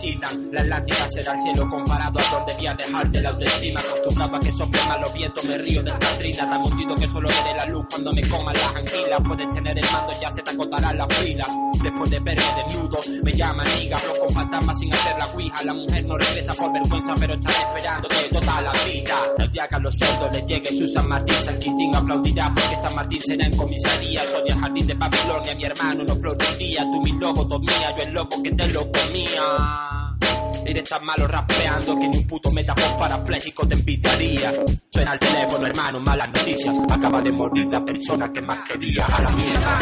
También 0.00 0.20
se 0.20 0.30
suicidan, 0.30 0.50
la 0.52 0.60
Atlántica 0.60 1.08
será 1.10 1.32
el 1.34 1.40
cielo 1.40 1.68
comparado 1.68 2.18
a 2.18 2.30
donde 2.30 2.54
debía 2.54 2.74
dejarte 2.74 3.20
la 3.20 3.28
autoestima, 3.30 3.80
acostumbrado 3.80 4.36
a 4.36 4.40
que 4.40 4.52
soplen 4.52 4.88
malos 4.88 5.12
vientos, 5.14 5.44
me 5.44 5.58
río 5.58 5.82
del 5.82 5.98
Katrina, 5.98 6.50
tan 6.50 6.66
hundido 6.66 6.94
que 6.94 7.08
solo 7.08 7.28
veré 7.28 7.56
la 7.56 7.66
luz 7.66 7.86
cuando 7.90 8.12
me 8.12 8.22
coman 8.28 8.54
las 8.54 8.76
anguilas, 8.76 9.20
puedes 9.26 9.50
tener 9.50 9.78
el 9.78 9.84
mando, 9.92 10.12
ya 10.20 10.30
se 10.30 10.42
te 10.42 10.50
agotarán 10.50 10.96
las 10.96 11.06
pilas, 11.06 11.48
después 11.82 12.10
de 12.10 12.20
verme 12.20 12.44
desnudo, 12.56 12.98
me 13.22 13.32
llaman 13.32 13.66
niga, 13.78 13.96
hablo 13.98 14.18
con 14.18 14.30
fantasmas 14.30 14.78
sin 14.78 14.92
hacer 14.92 15.18
la 15.18 15.26
ouija, 15.26 15.64
la 15.64 15.74
mujer 15.74 16.04
no 16.04 16.18
regresa 16.18 16.54
por 16.54 16.72
vergüenza, 16.72 17.14
pero 17.18 17.34
está 17.34 17.50
esperando 17.50 18.08
de 18.08 18.40
toda 18.40 18.60
la 18.62 18.72
vida, 18.72 19.16
el 19.38 19.50
día 19.50 19.68
que 19.68 19.74
a 19.74 19.78
los 19.78 19.94
cerdos 19.96 20.32
les 20.32 20.46
llegue 20.46 20.76
su 20.76 20.88
San 20.88 21.08
Martín, 21.08 21.36
San 21.44 21.58
Quintín 21.58 21.94
aplaudirá 21.94 22.52
porque 22.54 22.76
San 22.76 22.94
Martín 22.94 23.20
será 23.20 23.46
en 23.46 23.56
comisaría, 23.56 24.22
soy 24.30 24.48
el 24.48 24.58
jardín 24.58 24.86
de 24.86 24.94
Babilonia, 24.94 25.54
mi 25.54 25.64
hermano 25.64 26.04
no 26.04 26.16
florecía, 26.16 26.82
tú 26.90 27.00
mi 27.02 27.12
lobotomía, 27.12 27.96
yo 27.96 28.02
el 28.04 28.12
loco 28.12 28.42
que 28.42 28.50
te 28.52 28.68
lo 28.68 28.90
comía. 28.90 29.89
Eres 30.70 30.88
tan 30.88 31.04
malo 31.04 31.26
rapeando 31.26 31.98
que 31.98 32.06
ni 32.06 32.18
un 32.18 32.26
puto 32.28 32.52
metafon 32.52 32.96
parapléjico 32.96 33.66
te 33.66 33.74
envidiaría. 33.74 34.52
Suena 34.88 35.14
el 35.14 35.18
teléfono, 35.18 35.66
hermano, 35.66 35.98
malas 35.98 36.28
noticias. 36.28 36.76
Acaba 36.88 37.20
de 37.20 37.32
morir 37.32 37.66
la 37.66 37.84
persona 37.84 38.32
que 38.32 38.40
más 38.40 38.60
quería. 38.68 39.04
A 39.04 39.20
la 39.20 39.30
mierda. 39.30 39.78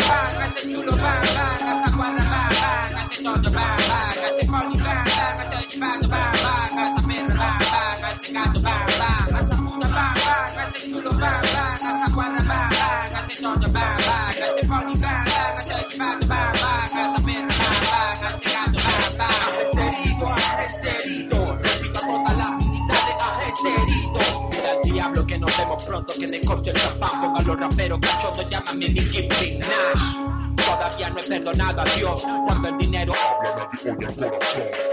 Que 26.18 26.26
me 26.26 26.40
corte 26.40 26.70
el 26.70 26.76
champán, 26.76 27.20
ponga 27.20 27.42
los 27.42 27.60
raperos 27.60 27.98
cachondos, 28.00 28.48
llámame 28.50 28.88
Nicki 28.88 29.22
Minaj. 29.22 30.56
Todavía 30.56 31.10
no 31.10 31.20
he 31.20 31.22
perdonado 31.22 31.80
a 31.80 31.84
Dios 31.84 32.22
cuando 32.46 32.68
el 32.68 32.78
dinero 32.78 33.12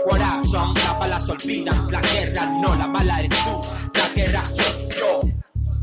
corazón. 0.08 0.74
Las 0.76 1.00
balas 1.00 1.30
olvidan, 1.30 1.92
la 1.92 2.02
guerra 2.02 2.46
no, 2.62 2.76
la 2.76 2.88
bala 2.88 3.20
eres 3.20 3.40
tú, 3.44 3.62
la 3.94 4.10
guerra 4.10 4.46
soy 4.46 4.88
yo. 4.98 5.22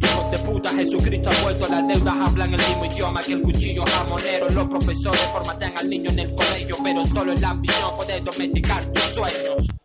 Hijos 0.01 0.31
de 0.31 0.39
puta, 0.39 0.71
Jesucristo 0.71 1.31
ha 1.31 1.43
vuelto, 1.43 1.69
las 1.69 1.89
deudas 1.89 2.15
hablan 2.15 2.55
el 2.55 2.61
mismo 2.61 2.85
idioma 2.85 3.23
que 3.23 3.33
el 3.33 3.43
cuchillo 3.43 3.85
jamonero. 3.87 4.49
Los 4.51 4.65
profesores 4.67 5.29
formatean 5.33 5.75
al 5.77 5.91
niño 5.91 6.11
en 6.11 6.19
el 6.21 6.35
colegio, 6.35 6.77
pero 6.83 7.05
solo 7.07 7.33
en 7.33 7.41
la 7.41 7.51
ambición 7.51 7.93
domesticar 8.25 8.85
tus 8.93 9.03
sueños. 9.15 9.82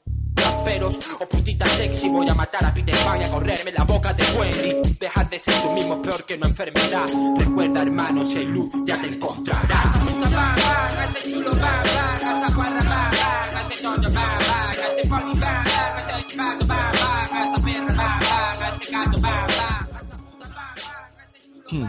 Raperos 0.68 1.00
o 1.22 1.26
putitas 1.30 1.72
sexy, 1.72 2.10
voy 2.10 2.28
a 2.28 2.36
matar 2.36 2.66
a 2.66 2.74
Peter 2.74 2.94
Pan 3.06 3.22
y 3.22 3.24
a 3.24 3.30
correrme 3.30 3.72
la 3.72 3.86
boca 3.86 4.14
de 4.14 4.24
Wendy. 4.38 4.98
Dejar 5.00 5.30
de 5.30 5.40
ser 5.40 5.62
tú 5.62 5.72
mismo 5.72 6.02
peor 6.02 6.26
que 6.26 6.36
una 6.36 6.48
enfermedad. 6.48 7.08
Recuerda, 7.38 7.82
hermano, 7.84 8.26
si 8.26 8.38
hay 8.40 8.46
luz, 8.48 8.70
ya 8.86 9.00
te 9.00 9.08
encontrarás. 9.08 9.94
Hmm. 21.72 21.86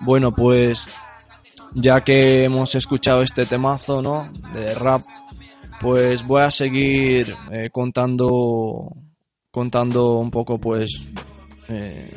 Bueno, 0.00 0.32
pues 0.32 0.86
ya 1.74 2.00
que 2.02 2.44
hemos 2.44 2.72
escuchado 2.76 3.22
este 3.22 3.46
temazo, 3.46 4.00
¿no? 4.00 4.32
De 4.52 4.74
rap, 4.74 5.02
pues 5.82 6.24
voy 6.26 6.42
a 6.42 6.50
seguir 6.50 7.34
eh, 7.50 7.68
contando 7.70 8.92
contando 9.50 10.18
un 10.18 10.30
poco, 10.30 10.58
pues 10.58 10.88
eh, 11.68 12.10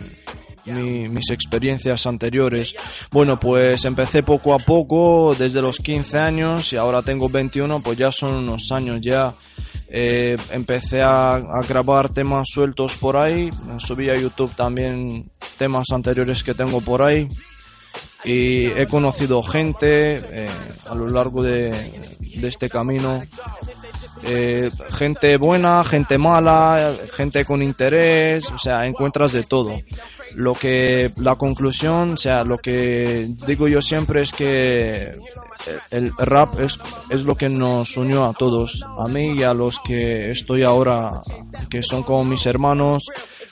mi- 0.67 1.09
mis 1.09 1.29
experiencias 1.31 2.05
anteriores. 2.07 2.73
Bueno, 3.11 3.37
pues 3.39 3.83
empecé 3.83 4.23
poco 4.23 4.53
a 4.53 4.57
poco, 4.59 5.35
desde 5.37 5.61
los 5.61 5.77
15 5.79 6.17
años 6.17 6.71
y 6.71 6.77
ahora 6.77 7.01
tengo 7.01 7.27
21, 7.27 7.81
pues 7.81 7.97
ya 7.97 8.11
son 8.11 8.35
unos 8.35 8.71
años 8.71 9.01
ya. 9.01 9.35
Eh, 9.89 10.35
empecé 10.51 11.01
a, 11.01 11.35
a 11.35 11.61
grabar 11.67 12.09
temas 12.09 12.47
sueltos 12.51 12.95
por 12.95 13.17
ahí, 13.17 13.49
subí 13.79 14.09
a 14.09 14.15
YouTube 14.15 14.53
también 14.55 15.29
temas 15.57 15.85
anteriores 15.91 16.43
que 16.43 16.53
tengo 16.53 16.79
por 16.81 17.03
ahí 17.03 17.27
y 18.25 18.65
he 18.67 18.87
conocido 18.87 19.43
gente 19.43 20.13
eh, 20.13 20.49
a 20.89 20.95
lo 20.95 21.07
largo 21.07 21.43
de, 21.43 21.69
de 21.69 22.47
este 22.47 22.69
camino. 22.69 23.21
Eh, 24.23 24.69
gente 24.93 25.37
buena, 25.37 25.83
gente 25.83 26.17
mala, 26.17 26.93
gente 27.13 27.45
con 27.45 27.61
interés, 27.61 28.49
o 28.49 28.57
sea, 28.57 28.85
encuentras 28.85 29.31
de 29.31 29.43
todo. 29.43 29.79
Lo 30.35 30.53
que, 30.53 31.11
la 31.17 31.35
conclusión, 31.35 32.11
o 32.11 32.17
sea, 32.17 32.43
lo 32.43 32.57
que 32.57 33.29
digo 33.45 33.67
yo 33.67 33.81
siempre 33.81 34.23
es 34.23 34.31
que 34.31 35.13
el 35.91 36.11
rap 36.17 36.59
es, 36.59 36.79
es 37.09 37.23
lo 37.23 37.35
que 37.35 37.49
nos 37.49 37.95
unió 37.97 38.25
a 38.25 38.33
todos, 38.33 38.81
a 38.97 39.07
mí 39.07 39.35
y 39.37 39.43
a 39.43 39.53
los 39.53 39.79
que 39.79 40.29
estoy 40.29 40.63
ahora, 40.63 41.21
que 41.69 41.83
son 41.83 42.03
como 42.03 42.25
mis 42.25 42.45
hermanos, 42.45 43.05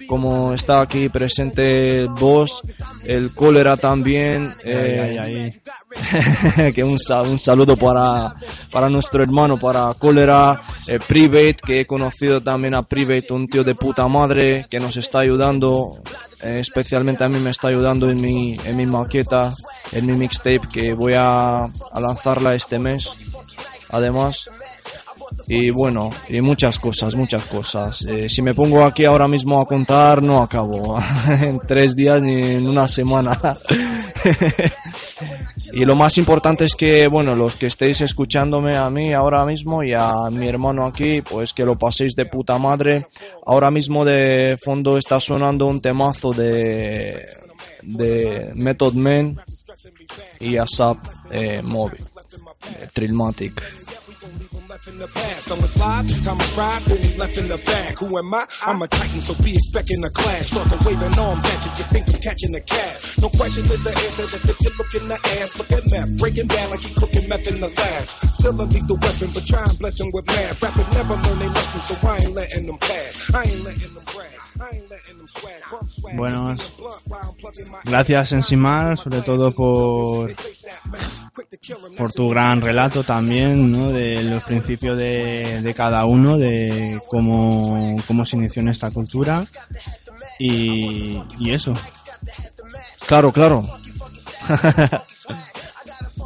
como 0.08 0.54
está 0.54 0.82
aquí 0.82 1.10
presente 1.10 2.06
vos, 2.20 2.62
el 3.06 3.34
cólera 3.34 3.78
también, 3.78 4.54
eh, 4.64 5.20
Ay, 5.20 5.52
ay, 6.56 6.74
que 6.74 6.84
un 6.84 7.00
saludo 7.00 7.76
para, 7.76 8.36
para 8.72 8.90
nuestro 8.90 9.24
hermano, 9.24 9.58
para 9.58 9.94
Cólera, 9.94 10.62
eh, 10.88 11.00
Private, 11.00 11.58
que 11.66 11.80
he 11.82 11.88
conocido 11.88 12.42
también 12.42 12.76
a 12.76 12.84
Private, 12.84 13.34
un 13.34 13.48
tío 13.48 13.64
de 13.64 13.76
puta 13.76 14.08
madre 14.08 14.66
que 14.70 14.80
nos 14.80 14.98
está 14.98 15.20
ayudando, 15.20 15.98
eh, 16.42 16.60
especialmente 16.60 17.24
a 17.24 17.30
mí 17.30 17.40
me 17.40 17.52
está 17.52 17.68
ayudando 17.68 18.10
en 18.10 18.22
mi, 18.22 18.58
en 18.66 18.76
mi 18.76 18.86
maqueta, 18.86 19.52
en 19.92 20.06
mi 20.06 20.14
mixtape 20.14 20.68
que 20.72 20.94
voy 20.94 21.14
a, 21.14 21.64
a 21.64 22.00
lanzarla 22.00 22.56
este 22.56 22.80
mes, 22.80 23.10
además. 23.92 24.50
Y 25.56 25.70
bueno, 25.70 26.10
y 26.30 26.42
muchas 26.42 26.80
cosas, 26.80 27.14
muchas 27.14 27.46
cosas. 27.46 28.02
Eh, 28.08 28.28
si 28.28 28.42
me 28.42 28.56
pongo 28.56 28.84
aquí 28.84 29.06
ahora 29.06 29.28
mismo 29.28 29.62
a 29.62 29.68
contar, 29.68 30.24
no 30.24 30.42
acabo. 30.42 31.00
en 31.30 31.60
tres 31.60 31.96
días 31.96 32.20
ni 32.24 32.42
en 32.42 32.68
una 32.68 32.88
semana. 32.88 33.40
y 35.74 35.86
lo 35.86 35.96
más 35.96 36.18
importante 36.18 36.66
es 36.66 36.74
que, 36.74 37.08
bueno, 37.08 37.36
los 37.36 37.54
que 37.54 37.68
estéis 37.68 38.02
escuchándome 38.02 38.76
a 38.76 38.90
mí 38.90 39.14
ahora 39.14 39.46
mismo 39.46 39.84
y 39.84 39.94
a 39.94 40.28
mi 40.32 40.48
hermano 40.48 40.88
aquí, 40.88 41.22
pues 41.22 41.54
que 41.54 41.66
lo 41.66 41.78
paséis 41.78 42.16
de 42.16 42.26
puta 42.26 42.58
madre. 42.58 43.06
Ahora 43.46 43.70
mismo 43.70 44.04
de 44.04 44.58
fondo 44.60 44.98
está 44.98 45.20
sonando 45.20 45.68
un 45.68 45.82
temazo 45.82 46.34
de, 46.34 47.28
de 47.84 48.50
Method 48.56 48.96
Man 48.96 49.40
y 50.40 50.58
ASAP 50.58 50.98
eh, 51.30 51.62
Moby, 51.62 51.98
eh, 52.00 52.88
Trillmatic. 52.92 53.83
Left 54.84 54.96
in 54.96 55.00
the 55.00 55.08
past. 55.08 55.52
I'm 55.52 55.64
a 55.64 55.68
slide, 55.68 56.24
time 56.24 56.42
I 56.42 56.58
ride, 56.58 56.82
then 56.84 56.98
he's 56.98 57.18
left 57.18 57.38
in 57.38 57.48
the 57.48 57.58
bag. 57.58 57.98
Who 58.00 58.18
am 58.18 58.34
I? 58.34 58.46
I'm 58.66 58.82
a 58.82 58.88
titan, 58.88 59.22
so 59.22 59.34
be 59.44 59.56
expecting 59.56 60.04
a 60.04 60.10
clash. 60.10 60.48
Start 60.48 60.70
the 60.70 60.78
waving 60.86 61.20
arms 61.20 61.46
at 61.46 61.66
you, 61.66 61.72
you 61.78 61.86
think 61.92 62.08
I'm 62.08 62.22
catching 62.22 62.52
the 62.52 62.62
cash. 62.62 63.18
No 63.18 63.30
question 63.30 63.64
is 63.64 63.84
the 63.84 63.90
answer, 63.90 64.38
that 64.38 64.50
if 64.50 64.58
you 64.62 64.72
look 64.78 64.94
in 64.96 65.08
the 65.08 65.20
ass, 65.40 65.58
look 65.58 65.72
at 65.72 65.84
meth, 65.92 66.18
breaking 66.20 66.48
down 66.48 66.70
like 66.72 66.84
he 66.84 66.94
cooking 66.96 67.28
meth 67.30 67.48
in 67.52 67.60
the 67.62 67.70
lab. 67.70 68.10
Still 68.34 68.62
a 68.62 68.64
lethal 68.64 68.98
weapon, 68.98 69.32
but 69.34 69.46
try 69.46 69.64
and 69.64 69.80
bless 69.80 70.00
him 70.00 70.10
with 70.12 70.28
math. 70.28 70.62
Rappers 70.62 70.92
never 70.94 71.16
learn 71.16 71.40
their 71.40 71.50
lessons, 71.50 71.86
so 71.86 72.08
I 72.08 72.18
ain't 72.18 72.34
letting 72.34 72.66
them 72.66 72.78
pass. 72.78 73.34
I 73.34 73.44
ain't 73.44 73.64
letting 73.64 73.94
them. 73.94 74.23
My 74.56 74.66
Gracias 77.84 78.32
Ensimar, 78.32 78.98
sobre 78.98 79.22
todo 79.22 79.52
por, 79.52 80.32
por 81.98 82.12
tu 82.12 82.30
gran 82.30 82.62
relato 82.62 83.04
también, 83.04 83.72
¿no? 83.72 83.90
De 83.90 84.24
los 84.24 84.44
principios 84.44 84.98
de, 84.98 85.62
de 85.62 85.74
cada 85.74 86.06
uno, 86.06 86.38
de 86.38 87.00
cómo, 87.08 87.96
cómo 88.08 88.26
se 88.26 88.36
inició 88.36 88.62
en 88.62 88.70
esta 88.70 88.92
cultura. 88.92 89.44
Y, 90.40 91.22
y 91.40 91.52
eso. 91.52 91.74
Claro, 93.08 93.32
claro. 93.32 93.68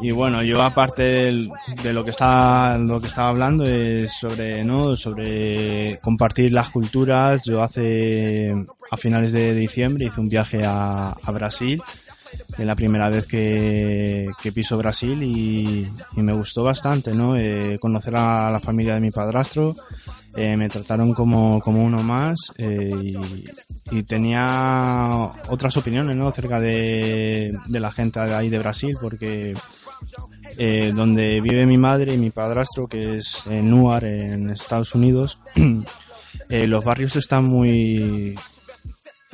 y 0.01 0.11
bueno, 0.11 0.43
yo 0.43 0.61
aparte 0.61 1.03
de 1.83 1.93
lo 1.93 2.03
que 2.03 2.11
está 2.11 2.77
lo 2.77 2.99
que 3.01 3.07
estaba 3.07 3.29
hablando 3.29 3.63
es 3.65 4.11
sobre 4.13 4.63
no 4.63 4.95
sobre 4.95 5.97
compartir 6.01 6.53
las 6.53 6.69
culturas. 6.69 7.41
Yo 7.43 7.63
hace 7.63 8.53
a 8.91 8.97
finales 8.97 9.31
de 9.31 9.53
diciembre 9.53 10.05
hice 10.05 10.21
un 10.21 10.29
viaje 10.29 10.63
a, 10.63 11.09
a 11.09 11.31
Brasil. 11.31 11.81
Es 12.57 12.65
la 12.65 12.75
primera 12.75 13.09
vez 13.09 13.25
que, 13.25 14.27
que 14.41 14.51
piso 14.51 14.77
Brasil 14.77 15.23
y, 15.23 15.89
y 16.15 16.21
me 16.21 16.33
gustó 16.33 16.63
bastante, 16.63 17.13
¿no? 17.13 17.37
Eh, 17.37 17.77
conocer 17.79 18.17
a 18.17 18.51
la 18.51 18.59
familia 18.59 18.95
de 18.95 18.99
mi 18.99 19.11
padrastro, 19.11 19.73
eh, 20.35 20.57
me 20.57 20.67
trataron 20.67 21.13
como, 21.13 21.61
como 21.61 21.83
uno 21.83 22.03
más 22.03 22.35
eh, 22.57 22.91
y, 23.01 23.97
y 23.97 24.03
tenía 24.03 25.31
otras 25.47 25.77
opiniones, 25.77 26.17
¿no? 26.17 26.27
Acerca 26.27 26.59
de, 26.59 27.57
de 27.65 27.79
la 27.79 27.91
gente 27.91 28.19
de 28.19 28.35
ahí 28.35 28.49
de 28.49 28.59
Brasil, 28.59 28.97
porque 28.99 29.53
eh, 30.57 30.91
donde 30.93 31.39
vive 31.41 31.65
mi 31.65 31.77
madre 31.77 32.13
y 32.13 32.17
mi 32.17 32.31
padrastro, 32.31 32.87
que 32.87 33.17
es 33.17 33.45
en 33.47 33.69
Newark, 33.69 34.05
en 34.05 34.49
Estados 34.49 34.95
Unidos, 34.95 35.39
eh, 36.49 36.67
los 36.67 36.83
barrios 36.83 37.15
están 37.15 37.45
muy, 37.45 38.35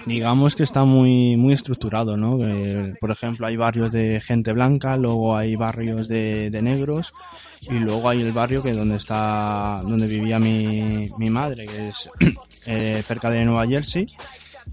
digamos 0.05 0.55
que 0.55 0.63
está 0.63 0.83
muy 0.83 1.37
muy 1.37 1.53
estructurado, 1.53 2.17
¿no? 2.17 2.43
Eh, 2.45 2.93
por 2.99 3.11
ejemplo, 3.11 3.47
hay 3.47 3.55
barrios 3.55 3.91
de 3.91 4.21
gente 4.21 4.53
blanca, 4.53 4.97
luego 4.97 5.35
hay 5.35 5.55
barrios 5.55 6.07
de, 6.07 6.49
negros 6.61 7.13
y 7.61 7.79
luego 7.79 8.09
hay 8.09 8.21
el 8.21 8.33
barrio 8.33 8.61
que 8.61 8.73
donde 8.73 8.97
está 8.97 9.81
donde 9.83 10.07
vivía 10.07 10.39
mi, 10.39 11.09
mi 11.17 11.29
madre, 11.29 11.65
que 11.65 11.87
es 11.89 12.09
cerca 13.05 13.29
de 13.29 13.45
Nueva 13.45 13.65
Jersey, 13.67 14.07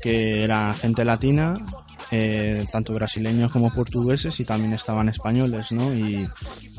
que 0.01 0.43
era 0.43 0.73
gente 0.73 1.05
latina, 1.05 1.55
eh, 2.11 2.65
tanto 2.71 2.93
brasileños 2.93 3.51
como 3.51 3.73
portugueses 3.73 4.39
y 4.41 4.45
también 4.45 4.73
estaban 4.73 5.09
españoles, 5.09 5.73
¿no? 5.73 5.95
Y, 5.95 6.29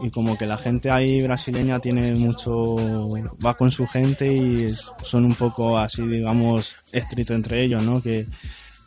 y 0.04 0.10
como 0.10 0.38
que 0.38 0.46
la 0.46 0.58
gente 0.58 0.92
ahí 0.92 1.22
brasileña 1.22 1.80
tiene 1.80 2.14
mucho, 2.16 2.76
va 3.46 3.56
con 3.56 3.72
su 3.72 3.88
gente 3.88 4.34
y 4.34 4.68
son 5.04 5.26
un 5.26 5.36
poco 5.36 5.78
así, 5.78 6.06
digamos, 6.08 6.76
estrictos 6.92 7.36
entre 7.36 7.62
ellos, 7.62 7.84
¿no? 7.84 8.02
Que, 8.02 8.28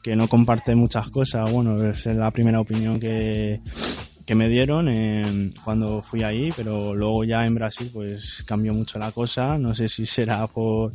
que 0.03 0.15
no 0.15 0.29
comparten 0.29 0.79
muchas 0.79 1.09
cosas. 1.09 1.51
Bueno, 1.51 1.77
es 1.83 2.05
la 2.07 2.31
primera 2.31 2.61
opinión 2.61 3.01
que, 3.01 3.61
que 4.27 4.35
me 4.35 4.49
dieron 4.49 4.89
eh, 4.89 5.51
cuando 5.65 6.03
fui 6.03 6.23
ahí, 6.23 6.51
pero 6.55 6.95
luego 6.95 7.25
ya 7.25 7.47
en 7.47 7.55
Brasil 7.55 7.91
pues 7.93 8.45
cambió 8.47 8.75
mucho 8.75 8.99
la 8.99 9.13
cosa. 9.13 9.57
No 9.57 9.75
sé 9.75 9.89
si 9.89 10.05
será 10.05 10.47
por 10.47 10.93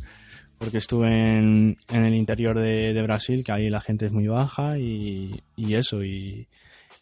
porque 0.60 0.76
estuve 0.76 1.08
en, 1.08 1.78
en 1.88 2.04
el 2.04 2.14
interior 2.14 2.60
de, 2.60 2.92
de 2.92 3.02
Brasil, 3.02 3.42
que 3.42 3.50
ahí 3.50 3.70
la 3.70 3.80
gente 3.80 4.04
es 4.04 4.12
muy 4.12 4.28
baja 4.28 4.78
y, 4.78 5.42
y 5.56 5.74
eso. 5.74 6.04
Y 6.04 6.48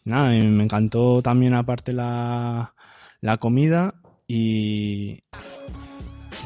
nada, 0.05 0.29
me 0.29 0.63
encantó 0.63 1.21
también 1.21 1.53
aparte 1.53 1.91
la, 1.91 2.73
la 3.19 3.37
comida 3.37 3.95
y, 4.25 5.19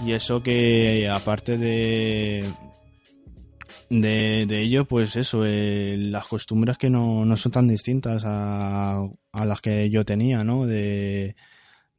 y 0.03 0.11
eso 0.11 0.41
que 0.41 1.07
aparte 1.07 1.59
de, 1.59 2.51
de, 3.91 4.45
de 4.47 4.61
ello, 4.61 4.85
pues 4.85 5.15
eso, 5.15 5.45
eh, 5.45 5.95
las 5.99 6.25
costumbres 6.25 6.79
que 6.79 6.89
no, 6.89 7.25
no 7.25 7.37
son 7.37 7.51
tan 7.51 7.67
distintas 7.67 8.23
a, 8.25 9.03
a 9.33 9.45
las 9.45 9.61
que 9.61 9.87
yo 9.91 10.03
tenía, 10.03 10.43
¿no? 10.43 10.65
De, 10.65 11.35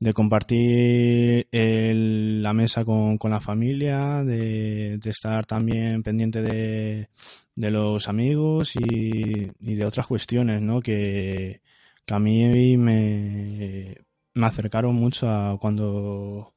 de 0.05 0.13
compartir 0.13 1.49
la 1.51 2.53
mesa 2.53 2.85
con, 2.85 3.17
con 3.17 3.31
la 3.31 3.41
familia, 3.41 4.23
de, 4.23 4.99
de 4.99 5.11
estar 5.11 5.47
también 5.47 6.03
pendiente 6.03 6.43
de, 6.43 7.09
de 7.55 7.71
los 7.71 8.07
amigos 8.07 8.77
y, 8.77 9.51
y 9.61 9.75
de 9.75 9.85
otras 9.87 10.07
cuestiones, 10.07 10.61
¿no? 10.61 10.83
Que, 10.83 11.63
que 12.05 12.15
a 12.15 12.19
mí 12.19 12.77
me, 12.77 13.97
me 14.35 14.47
acercaron 14.47 14.95
mucho 14.95 15.27
a 15.27 15.59
cuando, 15.59 16.55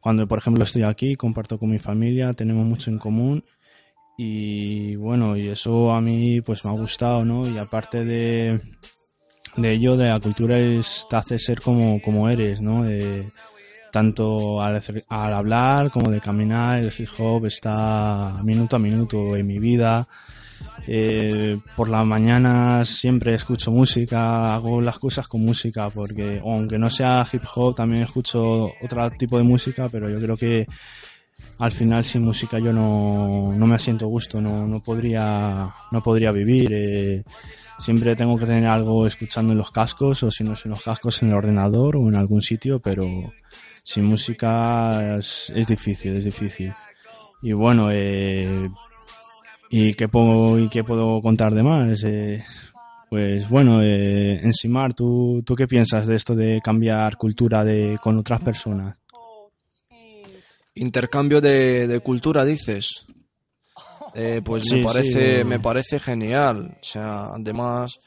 cuando, 0.00 0.26
por 0.26 0.38
ejemplo, 0.38 0.64
estoy 0.64 0.82
aquí, 0.82 1.14
comparto 1.14 1.60
con 1.60 1.70
mi 1.70 1.78
familia, 1.78 2.34
tenemos 2.34 2.66
mucho 2.66 2.90
en 2.90 2.98
común 2.98 3.44
y 4.18 4.96
bueno, 4.96 5.36
y 5.36 5.46
eso 5.46 5.92
a 5.92 6.00
mí 6.00 6.40
pues 6.40 6.64
me 6.64 6.72
ha 6.72 6.74
gustado, 6.74 7.24
¿no? 7.24 7.48
Y 7.48 7.56
aparte 7.56 8.04
de, 8.04 8.60
de 9.56 9.72
ello, 9.72 9.96
de 9.96 10.08
la 10.08 10.20
cultura 10.20 10.58
es, 10.58 11.06
te 11.08 11.16
hace 11.16 11.38
ser 11.38 11.60
como, 11.60 12.00
como 12.00 12.28
eres, 12.28 12.60
¿no? 12.60 12.84
Tanto 13.92 14.62
al 14.62 14.80
hablar 15.08 15.90
como 15.90 16.10
de 16.10 16.20
caminar, 16.20 16.78
el 16.78 16.92
hip 16.96 17.08
hop 17.18 17.46
está 17.46 18.38
minuto 18.44 18.76
a 18.76 18.78
minuto 18.78 19.36
en 19.36 19.46
mi 19.46 19.58
vida. 19.58 20.06
Eh, 20.86 21.58
por 21.76 21.88
las 21.88 22.06
mañanas 22.06 22.88
siempre 22.88 23.34
escucho 23.34 23.70
música, 23.70 24.54
hago 24.54 24.80
las 24.80 24.98
cosas 24.98 25.26
con 25.26 25.44
música, 25.44 25.90
porque 25.90 26.40
aunque 26.44 26.78
no 26.78 26.88
sea 26.88 27.26
hip 27.30 27.42
hop, 27.54 27.74
también 27.74 28.02
escucho 28.02 28.70
otro 28.82 29.10
tipo 29.12 29.36
de 29.38 29.44
música, 29.44 29.88
pero 29.90 30.08
yo 30.08 30.20
creo 30.20 30.36
que 30.36 30.66
al 31.58 31.72
final 31.72 32.04
sin 32.04 32.22
música 32.22 32.58
yo 32.58 32.72
no, 32.72 33.52
no 33.56 33.66
me 33.66 33.78
siento 33.78 34.06
gusto, 34.06 34.40
no, 34.40 34.66
no 34.66 34.80
podría, 34.80 35.68
no 35.90 36.02
podría 36.02 36.30
vivir. 36.32 36.70
eh, 36.72 37.22
siempre 37.80 38.14
tengo 38.14 38.38
que 38.38 38.46
tener 38.46 38.66
algo 38.66 39.06
escuchando 39.06 39.52
en 39.52 39.58
los 39.58 39.70
cascos, 39.70 40.22
o 40.22 40.30
si 40.30 40.44
no 40.44 40.54
en 40.62 40.70
los 40.70 40.82
cascos 40.82 41.22
en 41.22 41.30
el 41.30 41.34
ordenador 41.34 41.96
o 41.96 42.08
en 42.08 42.16
algún 42.16 42.42
sitio, 42.42 42.78
pero 42.80 43.04
sin 43.82 44.04
música 44.04 45.16
es, 45.16 45.50
es 45.54 45.66
difícil, 45.66 46.16
es 46.16 46.24
difícil. 46.24 46.72
Y 47.42 47.52
bueno, 47.52 47.90
eh, 47.90 48.70
¿y, 49.70 49.94
qué 49.94 50.08
puedo, 50.08 50.58
¿y 50.58 50.68
qué 50.68 50.84
puedo 50.84 51.22
contar 51.22 51.54
de 51.54 51.62
más? 51.62 52.04
Eh, 52.04 52.44
pues 53.08 53.48
bueno, 53.48 53.82
eh, 53.82 54.40
Ensimar, 54.42 54.94
¿tú, 54.94 55.42
¿tú 55.44 55.54
qué 55.54 55.66
piensas 55.66 56.06
de 56.06 56.16
esto 56.16 56.34
de 56.34 56.60
cambiar 56.62 57.16
cultura 57.16 57.64
de, 57.64 57.98
con 58.02 58.18
otras 58.18 58.40
personas? 58.42 58.96
Intercambio 60.74 61.40
de, 61.40 61.88
de 61.88 62.00
cultura, 62.00 62.44
dices. 62.44 63.06
Eh, 64.14 64.40
pues 64.44 64.64
Sí, 64.68 64.76
me 64.76 64.82
parece, 64.84 65.38
sí. 65.38 65.44
me 65.44 65.60
parece 65.60 65.98
genial. 66.00 66.76
O 66.80 66.84
sea, 66.84 67.26
además, 67.34 67.98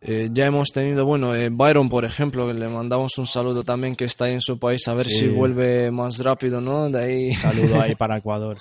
eh, 0.00 0.28
ya 0.32 0.46
hemos 0.46 0.68
tenido, 0.70 1.04
bueno, 1.06 1.34
eh, 1.34 1.48
Byron, 1.50 1.88
por 1.88 2.04
ejemplo, 2.04 2.46
que 2.46 2.54
le 2.54 2.68
mandamos 2.68 3.16
un 3.18 3.26
saludo 3.26 3.62
también 3.62 3.96
que 3.96 4.04
está 4.04 4.26
ahí 4.26 4.34
en 4.34 4.40
su 4.40 4.58
país, 4.58 4.86
a 4.88 4.94
ver 4.94 5.06
Sí. 5.08 5.20
si 5.20 5.28
vuelve 5.28 5.90
más 5.90 6.18
rápido, 6.18 6.60
¿no? 6.60 6.90
De 6.90 7.02
ahí 7.02 7.34
Saludo 7.34 7.80
ahí 7.80 7.94
para 7.98 8.18
Ecuador. 8.18 8.56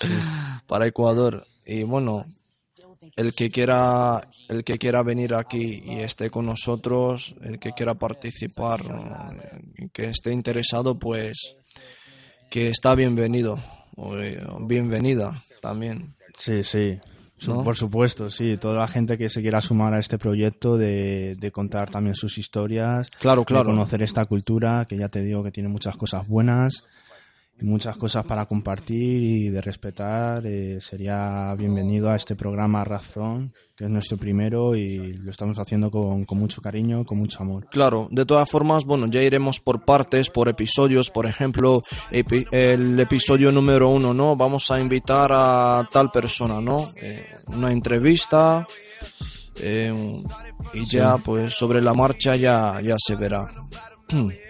para 0.67 0.87
Ecuador. 0.87 1.45
Y 1.65 1.83
bueno, 1.83 2.25
el 3.15 3.33
que 3.33 3.49
quiera, 3.49 4.21
el 4.49 4.63
que 4.63 4.77
quiera 4.77 5.03
venir 5.03 5.33
aquí 5.35 5.81
y 5.85 5.99
esté 5.99 6.29
con 6.29 6.45
nosotros, 6.45 7.35
el 7.41 7.59
que 7.59 7.71
quiera 7.73 7.95
participar, 7.95 8.79
que 9.93 10.09
esté 10.09 10.31
interesado, 10.31 10.97
pues 10.97 11.55
que 12.49 12.69
está 12.69 12.95
bienvenido 12.95 13.57
o 13.95 14.15
eh, 14.17 14.39
bienvenida 14.61 15.41
también. 15.61 16.15
Sí, 16.37 16.63
sí. 16.63 16.99
Por 17.45 17.75
supuesto, 17.75 18.29
sí. 18.29 18.57
Toda 18.57 18.79
la 18.79 18.87
gente 18.87 19.17
que 19.17 19.29
se 19.29 19.41
quiera 19.41 19.59
sumar 19.61 19.93
a 19.93 19.99
este 19.99 20.17
proyecto 20.17 20.77
de, 20.77 21.35
de 21.37 21.51
contar 21.51 21.89
también 21.89 22.15
sus 22.15 22.37
historias, 22.37 23.09
Claro, 23.19 23.41
de 23.41 23.45
claro. 23.45 23.65
conocer 23.65 24.01
esta 24.01 24.25
cultura, 24.25 24.85
que 24.87 24.97
ya 24.97 25.09
te 25.09 25.21
digo 25.21 25.43
que 25.43 25.51
tiene 25.51 25.69
muchas 25.69 25.97
cosas 25.97 26.27
buenas 26.27 26.85
muchas 27.61 27.97
cosas 27.97 28.25
para 28.25 28.45
compartir 28.45 29.23
y 29.23 29.49
de 29.49 29.61
respetar, 29.61 30.45
eh, 30.45 30.79
sería 30.81 31.53
bienvenido 31.57 32.09
a 32.09 32.15
este 32.15 32.35
programa 32.35 32.83
Razón, 32.83 33.51
que 33.75 33.85
es 33.85 33.89
nuestro 33.89 34.17
primero 34.17 34.75
y 34.75 35.13
lo 35.13 35.31
estamos 35.31 35.57
haciendo 35.57 35.89
con, 35.89 36.25
con 36.25 36.37
mucho 36.37 36.61
cariño, 36.61 37.05
con 37.05 37.17
mucho 37.17 37.41
amor. 37.41 37.67
Claro, 37.71 38.07
de 38.11 38.25
todas 38.25 38.49
formas, 38.49 38.83
bueno, 38.85 39.07
ya 39.07 39.21
iremos 39.21 39.59
por 39.59 39.83
partes, 39.85 40.29
por 40.29 40.49
episodios. 40.49 41.09
Por 41.09 41.25
ejemplo, 41.27 41.81
epi- 42.11 42.45
el 42.51 42.99
episodio 42.99 43.51
número 43.51 43.89
uno, 43.89 44.13
¿no? 44.13 44.35
Vamos 44.35 44.69
a 44.71 44.79
invitar 44.79 45.31
a 45.33 45.87
tal 45.91 46.09
persona, 46.11 46.59
¿no? 46.61 46.89
Eh, 47.01 47.25
una 47.47 47.71
entrevista. 47.71 48.67
eh, 49.61 50.11
y 50.73 50.85
ya, 50.85 51.17
pues 51.17 51.53
sobre 51.53 51.81
la 51.81 51.93
marcha 51.93 52.35
ya, 52.35 52.81
ya 52.81 52.95
se 52.97 53.15
verá. 53.15 53.45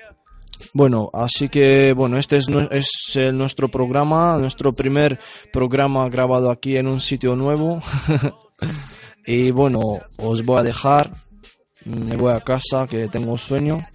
Bueno, 0.74 1.10
así 1.14 1.50
que, 1.50 1.94
bueno, 1.94 2.18
este 2.18 2.38
es, 2.38 2.48
es 2.72 2.90
eh, 3.16 3.32
nuestro 3.32 3.68
programa, 3.68 4.38
nuestro 4.38 4.74
primer 4.74 5.20
programa 5.52 6.08
grabado 6.10 6.50
aquí 6.50 6.78
en 6.78 6.88
un 6.88 7.00
sitio 7.00 7.36
nuevo. 7.36 7.82
y 9.26 9.52
bueno, 9.52 9.80
os 10.18 10.46
voy 10.46 10.60
a 10.60 10.64
dejar 10.64 11.12
me 11.86 12.18
voy 12.18 12.34
a 12.34 12.42
casa 12.42 12.88
que 12.88 13.08
tengo 13.08 13.38
sueño, 13.38 13.86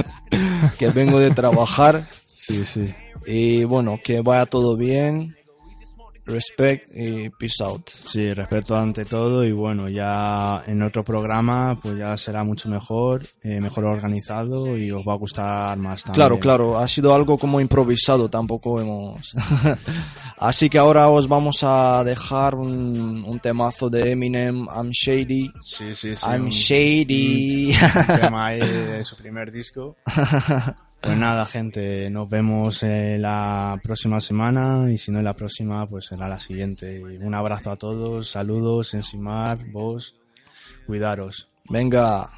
que 0.78 0.90
vengo 0.90 1.20
de 1.20 1.30
trabajar 1.30 2.08
Sí, 2.36 2.64
sí. 2.64 2.92
y 3.26 3.64
bueno, 3.64 3.98
que 4.02 4.20
vaya 4.20 4.46
todo 4.46 4.76
bien. 4.76 5.36
Respect 6.28 6.88
y 6.94 7.30
peace 7.30 7.64
out. 7.64 7.88
Sí, 8.04 8.32
respeto 8.34 8.76
ante 8.76 9.04
todo 9.04 9.44
y 9.44 9.52
bueno, 9.52 9.88
ya 9.88 10.62
en 10.66 10.82
otro 10.82 11.02
programa 11.02 11.78
pues 11.82 11.96
ya 11.96 12.16
será 12.16 12.44
mucho 12.44 12.68
mejor, 12.68 13.22
eh, 13.42 13.60
mejor 13.60 13.84
organizado 13.86 14.76
y 14.76 14.90
os 14.90 15.02
va 15.06 15.14
a 15.14 15.16
gustar 15.16 15.76
más 15.78 16.02
también. 16.02 16.14
Claro, 16.14 16.38
claro, 16.38 16.78
ha 16.78 16.86
sido 16.86 17.14
algo 17.14 17.38
como 17.38 17.60
improvisado, 17.60 18.28
tampoco 18.28 18.80
hemos 18.80 19.32
Así 20.38 20.68
que 20.70 20.78
ahora 20.78 21.08
os 21.08 21.26
vamos 21.28 21.58
a 21.62 22.04
dejar 22.04 22.54
un, 22.54 23.24
un 23.26 23.40
temazo 23.40 23.88
de 23.90 24.12
Eminem, 24.12 24.66
I'm 24.66 24.90
Shady. 24.90 25.50
Sí, 25.60 25.94
sí, 25.94 26.14
sí. 26.14 26.26
I'm 26.26 26.44
un- 26.44 26.50
Shady. 26.50 27.72
un 27.98 28.20
tema 28.20 28.46
ahí 28.48 28.60
de 28.60 29.02
su 29.04 29.16
primer 29.16 29.50
disco. 29.50 29.96
Pues 31.00 31.16
nada, 31.16 31.46
gente, 31.46 32.10
nos 32.10 32.28
vemos 32.28 32.82
eh, 32.82 33.16
la 33.18 33.78
próxima 33.82 34.20
semana 34.20 34.90
y 34.90 34.98
si 34.98 35.12
no 35.12 35.18
en 35.18 35.24
la 35.24 35.34
próxima, 35.34 35.86
pues 35.86 36.06
será 36.06 36.28
la 36.28 36.40
siguiente. 36.40 37.00
Un 37.20 37.34
abrazo 37.34 37.70
a 37.70 37.76
todos, 37.76 38.28
saludos, 38.30 38.94
Ensimar, 38.94 39.64
vos, 39.70 40.16
cuidaros. 40.86 41.48
Venga. 41.70 42.28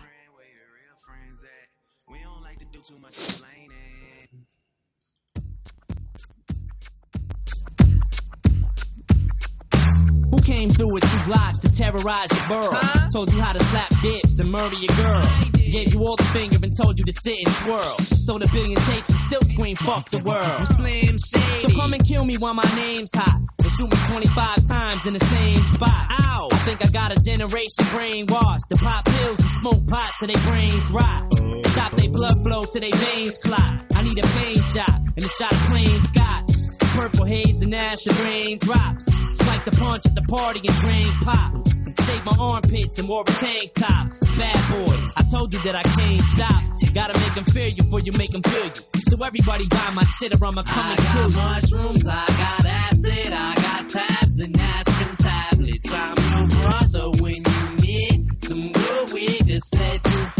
Who 10.31 10.41
came 10.43 10.69
through 10.71 10.93
with 10.93 11.03
two 11.11 11.25
blocks 11.27 11.59
to 11.61 11.73
terrorize 11.73 12.31
your 12.33 12.49
borough? 12.49 12.81
Told 13.13 13.33
you 13.33 13.41
how 13.41 13.53
to 13.53 13.59
slap 13.59 13.89
dips 14.03 14.39
and 14.39 14.51
murder 14.51 14.77
your 14.77 14.95
girl. 14.97 15.50
Gave 15.71 15.95
you 15.95 16.01
all 16.01 16.17
the 16.17 16.25
finger 16.25 16.59
and 16.65 16.77
told 16.77 16.99
you 16.99 17.05
to 17.05 17.13
sit 17.13 17.39
and 17.47 17.55
twirl. 17.63 17.95
Sold 18.27 18.43
a 18.43 18.49
billion 18.49 18.77
tapes 18.77 19.09
and 19.09 19.19
still 19.19 19.43
scream 19.43 19.77
fuck 19.77 20.11
the 20.11 20.19
world. 20.25 20.67
Slim 20.67 21.17
Shady. 21.17 21.63
So 21.63 21.69
come 21.79 21.95
and 21.95 22.05
kill 22.05 22.25
me 22.25 22.37
while 22.39 22.55
my 22.55 22.69
name's 22.75 23.15
hot. 23.15 23.39
And 23.63 23.71
shoot 23.71 23.89
me 23.89 23.97
25 24.09 24.67
times 24.67 25.07
in 25.07 25.13
the 25.15 25.25
same 25.25 25.63
spot. 25.63 26.07
Ow! 26.11 26.49
I 26.51 26.57
think 26.67 26.85
I 26.85 26.89
got 26.89 27.17
a 27.17 27.21
generation 27.23 27.85
brainwashed. 27.95 28.67
To 28.71 28.77
pop 28.83 29.05
pills 29.05 29.39
and 29.39 29.51
smoke 29.63 29.87
pot 29.87 30.11
till 30.19 30.27
their 30.27 30.43
brains 30.43 30.91
rot. 30.91 31.35
Stop 31.69 31.93
their 31.93 32.11
blood 32.11 32.43
flow 32.43 32.65
till 32.65 32.81
their 32.81 32.91
veins 32.91 33.39
clot. 33.39 33.71
I 33.95 34.03
need 34.03 34.19
a 34.19 34.27
pain 34.27 34.61
shot 34.61 34.99
and 35.15 35.25
a 35.25 35.29
shot 35.29 35.53
of 35.53 35.59
plain 35.71 35.99
scotch. 36.11 36.53
Purple 36.99 37.25
haze 37.27 37.61
and 37.63 37.73
acid 37.73 38.19
rain 38.25 38.59
drops. 38.59 39.05
Spike 39.39 39.65
the 39.65 39.77
punch 39.79 40.05
at 40.07 40.17
the 40.17 40.23
party 40.23 40.67
and 40.67 40.77
drain 40.79 41.13
pop. 41.23 41.60
Shake 42.07 42.25
my 42.25 42.37
armpits 42.41 42.99
and 42.99 43.09
wore 43.09 43.23
a 43.23 43.33
tank 43.33 43.73
top. 43.75 44.09
Bad 44.39 44.87
boy, 44.87 44.97
I 45.17 45.23
told 45.31 45.53
you 45.53 45.61
that 45.61 45.75
I 45.77 45.83
can't 45.83 46.21
stop. 46.21 46.63
Gotta 46.93 47.17
make 47.21 47.35
them 47.35 47.45
fear 47.45 47.69
you 47.69 47.77
before 47.77 48.01
you 48.01 48.13
make 48.19 48.31
them 48.31 48.43
feel 48.43 48.65
you. 48.65 49.01
So 49.03 49.17
everybody 49.25 49.67
buy 49.69 49.93
my 49.95 50.05
shit 50.05 50.35
or 50.35 50.45
I'ma 50.45 50.63
come 50.65 50.91
and 50.91 50.99
kill 50.99 51.31
you. 51.31 51.37
mushrooms, 51.37 52.07
I 52.07 52.27
got 52.27 52.67
acid, 52.67 53.33
I 53.33 53.55
got 53.55 53.89
tabs 53.91 54.41
and 54.41 54.61
aspirin 54.61 55.17
tablets. 55.17 55.89
I'm 55.93 56.17
your 56.19 56.49
brother 56.63 57.11
when 57.23 57.35
you 57.37 57.77
need 57.87 58.45
some 58.45 58.73
good 58.73 59.13
weed 59.13 59.47
to 59.47 59.61
set 59.61 60.05
you 60.05 60.11
free. 60.11 60.40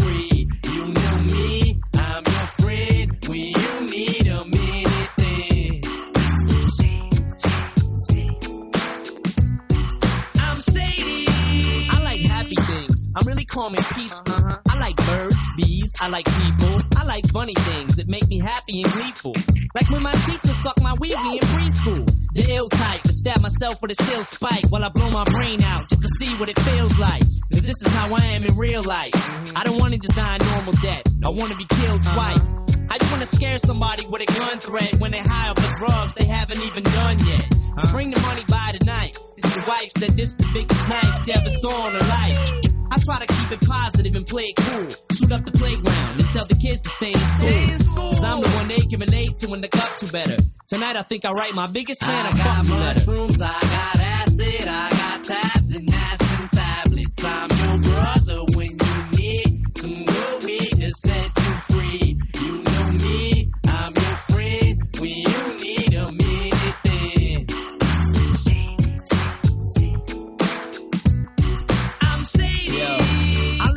calm 13.51 13.75
and 13.75 13.85
peaceful. 13.85 14.33
Uh-huh. 14.33 14.57
I 14.69 14.79
like 14.79 14.95
birds, 14.95 15.47
bees. 15.57 15.93
I 15.99 16.07
like 16.07 16.25
people. 16.25 16.73
I 16.95 17.03
like 17.03 17.27
funny 17.27 17.53
things 17.53 17.97
that 17.97 18.07
make 18.09 18.27
me 18.27 18.39
happy 18.39 18.81
and 18.81 18.91
gleeful. 18.93 19.35
Like 19.75 19.89
when 19.89 20.03
my 20.03 20.13
teacher 20.13 20.53
sucked 20.53 20.81
my 20.81 20.93
wee 20.93 21.13
wee 21.23 21.37
in 21.37 21.45
preschool. 21.53 22.05
The 22.33 22.45
ill 22.55 22.69
type 22.69 23.01
to 23.03 23.13
stab 23.13 23.41
myself 23.41 23.81
with 23.81 23.91
a 23.91 23.95
steel 23.95 24.23
spike 24.23 24.65
while 24.69 24.83
I 24.85 24.89
blow 24.89 25.11
my 25.11 25.25
brain 25.25 25.61
out 25.63 25.89
just 25.89 26.01
to 26.01 26.07
see 26.07 26.31
what 26.39 26.47
it 26.47 26.57
feels 26.59 26.97
like. 26.97 27.23
Cause 27.51 27.63
this 27.63 27.81
is 27.81 27.93
how 27.93 28.15
I 28.15 28.23
am 28.37 28.45
in 28.45 28.55
real 28.55 28.83
life. 28.83 29.11
Mm-hmm. 29.11 29.57
I 29.57 29.63
don't 29.65 29.79
wanna 29.79 29.97
just 29.97 30.15
die 30.15 30.37
a 30.39 30.55
normal 30.55 30.73
death. 30.81 31.03
I 31.23 31.29
wanna 31.29 31.55
be 31.55 31.65
killed 31.65 31.99
uh-huh. 31.99 32.15
twice. 32.15 32.57
I 32.89 32.97
just 32.97 33.11
wanna 33.11 33.25
scare 33.25 33.57
somebody 33.57 34.05
with 34.07 34.21
a 34.21 34.25
gun 34.39 34.59
threat 34.59 34.95
when 34.99 35.11
they 35.11 35.19
high 35.19 35.49
up 35.49 35.59
for 35.59 35.85
drugs 35.85 36.13
they 36.13 36.25
haven't 36.25 36.61
even 36.63 36.83
done 36.83 37.17
yet. 37.19 37.53
So 37.79 37.91
bring 37.91 38.11
the 38.11 38.19
money 38.21 38.43
by 38.47 38.71
tonight. 38.79 39.17
Your 39.55 39.65
wife 39.65 39.91
said 39.91 40.11
this 40.11 40.35
the 40.35 40.47
biggest 40.53 40.87
knife 40.87 41.25
she 41.25 41.33
ever 41.33 41.49
saw 41.49 41.87
in 41.87 41.93
her 41.93 42.07
life. 42.07 42.70
I 42.91 42.99
try 42.99 43.19
to 43.19 43.25
keep 43.25 43.51
it 43.53 43.67
positive 43.67 44.15
and 44.15 44.27
play 44.27 44.43
it 44.43 44.55
cool. 44.57 44.89
Shoot 45.15 45.31
up 45.31 45.45
the 45.45 45.51
playground 45.51 46.19
and 46.19 46.29
tell 46.31 46.45
the 46.45 46.55
kids 46.55 46.81
to 46.81 46.89
stay 46.89 47.13
in 47.13 47.79
school. 47.79 48.11
Cause 48.11 48.23
I'm 48.23 48.41
the 48.41 48.49
one 48.49 48.67
they 48.67 48.81
can 48.81 48.99
relate 48.99 49.37
to 49.37 49.47
when 49.47 49.61
they 49.61 49.69
got 49.69 49.97
to 49.99 50.11
better. 50.11 50.37
Tonight 50.67 50.95
I 50.97 51.01
think 51.01 51.23
I 51.23 51.31
write 51.31 51.53
my 51.53 51.67
biggest 51.71 52.01
fan 52.01 52.25
a 52.25 52.31
fuck 52.35 52.65
you 52.65 52.73
letter. 52.73 52.99
mushrooms, 52.99 53.41
I 53.41 53.47
got 53.47 53.99
acid, 53.99 54.67
I 54.67 54.89
got 54.89 55.23
tabs 55.23 55.71
and 55.73 55.93
aspirin 55.93 56.30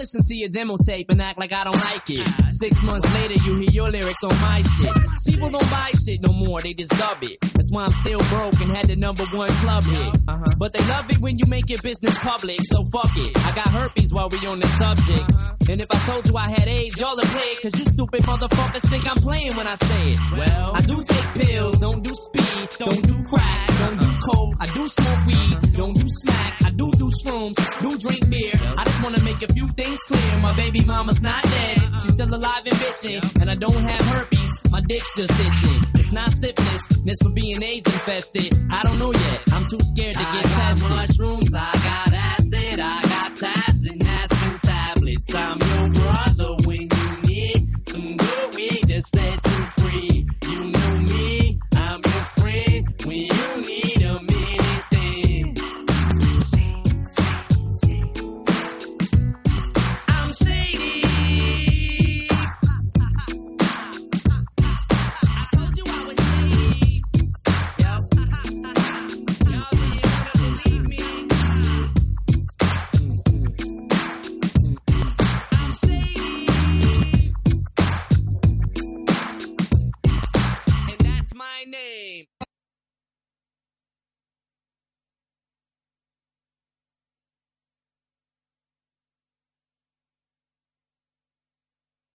listen 0.04 0.22
to 0.22 0.34
your 0.34 0.50
demo 0.50 0.76
tape 0.76 1.08
and 1.08 1.22
act 1.22 1.38
like 1.38 1.50
I 1.50 1.64
don't 1.64 1.82
like 1.82 2.10
it. 2.10 2.26
Six 2.52 2.82
months 2.82 3.06
later, 3.14 3.42
you 3.42 3.56
hear 3.56 3.70
your 3.70 3.90
lyrics 3.90 4.22
on 4.22 4.38
my 4.42 4.60
shit. 4.60 4.92
People 5.26 5.48
don't 5.48 5.70
buy 5.70 5.92
shit 5.92 6.20
no 6.20 6.34
more, 6.34 6.60
they 6.60 6.74
just 6.74 6.90
dub 6.98 7.16
it. 7.22 7.53
That's 7.64 7.72
why 7.72 7.84
I'm 7.84 7.92
still 8.04 8.20
broke 8.28 8.60
and 8.60 8.76
had 8.76 8.86
the 8.88 8.96
number 8.96 9.24
one 9.32 9.48
club 9.48 9.84
hit. 9.84 10.16
Uh-huh. 10.28 10.44
But 10.58 10.74
they 10.74 10.84
love 10.84 11.08
it 11.08 11.16
when 11.20 11.38
you 11.38 11.46
make 11.48 11.70
your 11.70 11.80
business 11.80 12.18
public, 12.18 12.60
so 12.62 12.84
fuck 12.92 13.08
it. 13.16 13.32
I 13.38 13.54
got 13.56 13.68
herpes 13.68 14.12
while 14.12 14.28
we 14.28 14.36
on 14.46 14.60
this 14.60 14.76
subject. 14.76 15.32
Uh-huh. 15.32 15.70
And 15.70 15.80
if 15.80 15.88
I 15.90 15.96
told 16.04 16.28
you 16.28 16.36
I 16.36 16.50
had 16.50 16.68
AIDS, 16.68 17.00
y'all 17.00 17.16
would 17.16 17.24
play 17.24 17.56
it, 17.56 17.62
cause 17.62 17.72
you 17.78 17.86
stupid 17.86 18.20
motherfuckers 18.20 18.84
think 18.90 19.08
I'm 19.08 19.16
playing 19.16 19.56
when 19.56 19.66
I 19.66 19.76
say 19.76 20.12
it. 20.12 20.18
Well, 20.36 20.72
I 20.74 20.80
do 20.82 21.02
take 21.02 21.28
pills, 21.40 21.78
don't 21.78 22.04
do 22.04 22.12
speed, 22.12 22.68
don't 22.76 23.02
do 23.02 23.16
crack, 23.24 23.66
don't 23.80 23.98
do 23.98 24.10
coke, 24.28 24.54
I 24.60 24.66
do 24.66 24.86
smoke 24.86 25.24
weed, 25.24 25.72
don't 25.72 25.96
do 25.96 26.06
smack, 26.06 26.64
I 26.66 26.70
do 26.70 26.92
do 27.00 27.08
shrooms, 27.24 27.56
do 27.80 27.96
drink 27.96 28.28
beer. 28.28 28.52
I 28.76 28.84
just 28.84 29.02
wanna 29.02 29.22
make 29.24 29.40
a 29.40 29.50
few 29.54 29.68
things 29.68 29.98
clear. 30.04 30.38
My 30.42 30.54
baby 30.54 30.84
mama's 30.84 31.22
not 31.22 31.42
dead, 31.42 31.78
she's 31.94 32.12
still 32.12 32.28
alive 32.28 32.60
and 32.66 32.76
bitching, 32.76 33.40
and 33.40 33.50
I 33.50 33.54
don't 33.54 33.72
have 33.72 34.04
herpes, 34.12 34.70
my 34.70 34.82
dick's 34.82 35.16
just 35.16 35.32
itching 35.32 35.93
not 36.14 36.30
stiffness. 36.30 36.82
This 37.04 37.18
for 37.22 37.30
being 37.30 37.62
AIDS 37.62 37.86
infested. 37.86 38.54
I 38.70 38.82
don't 38.84 38.98
know 38.98 39.12
yet. 39.12 39.40
I'm 39.52 39.66
too 39.68 39.80
scared 39.80 40.14
to 40.14 40.22
get 40.22 40.28
I 40.28 40.42
tested. 40.42 40.88
Mushrooms, 40.88 41.54
I 41.54 41.70
got 41.72 42.12
acid, 42.14 42.80
I 42.80 43.02
got 43.02 43.36
tabs 43.36 43.86
and 43.86 44.06
acid 44.06 44.62
tablets. 44.62 45.34
I'm 45.34 45.63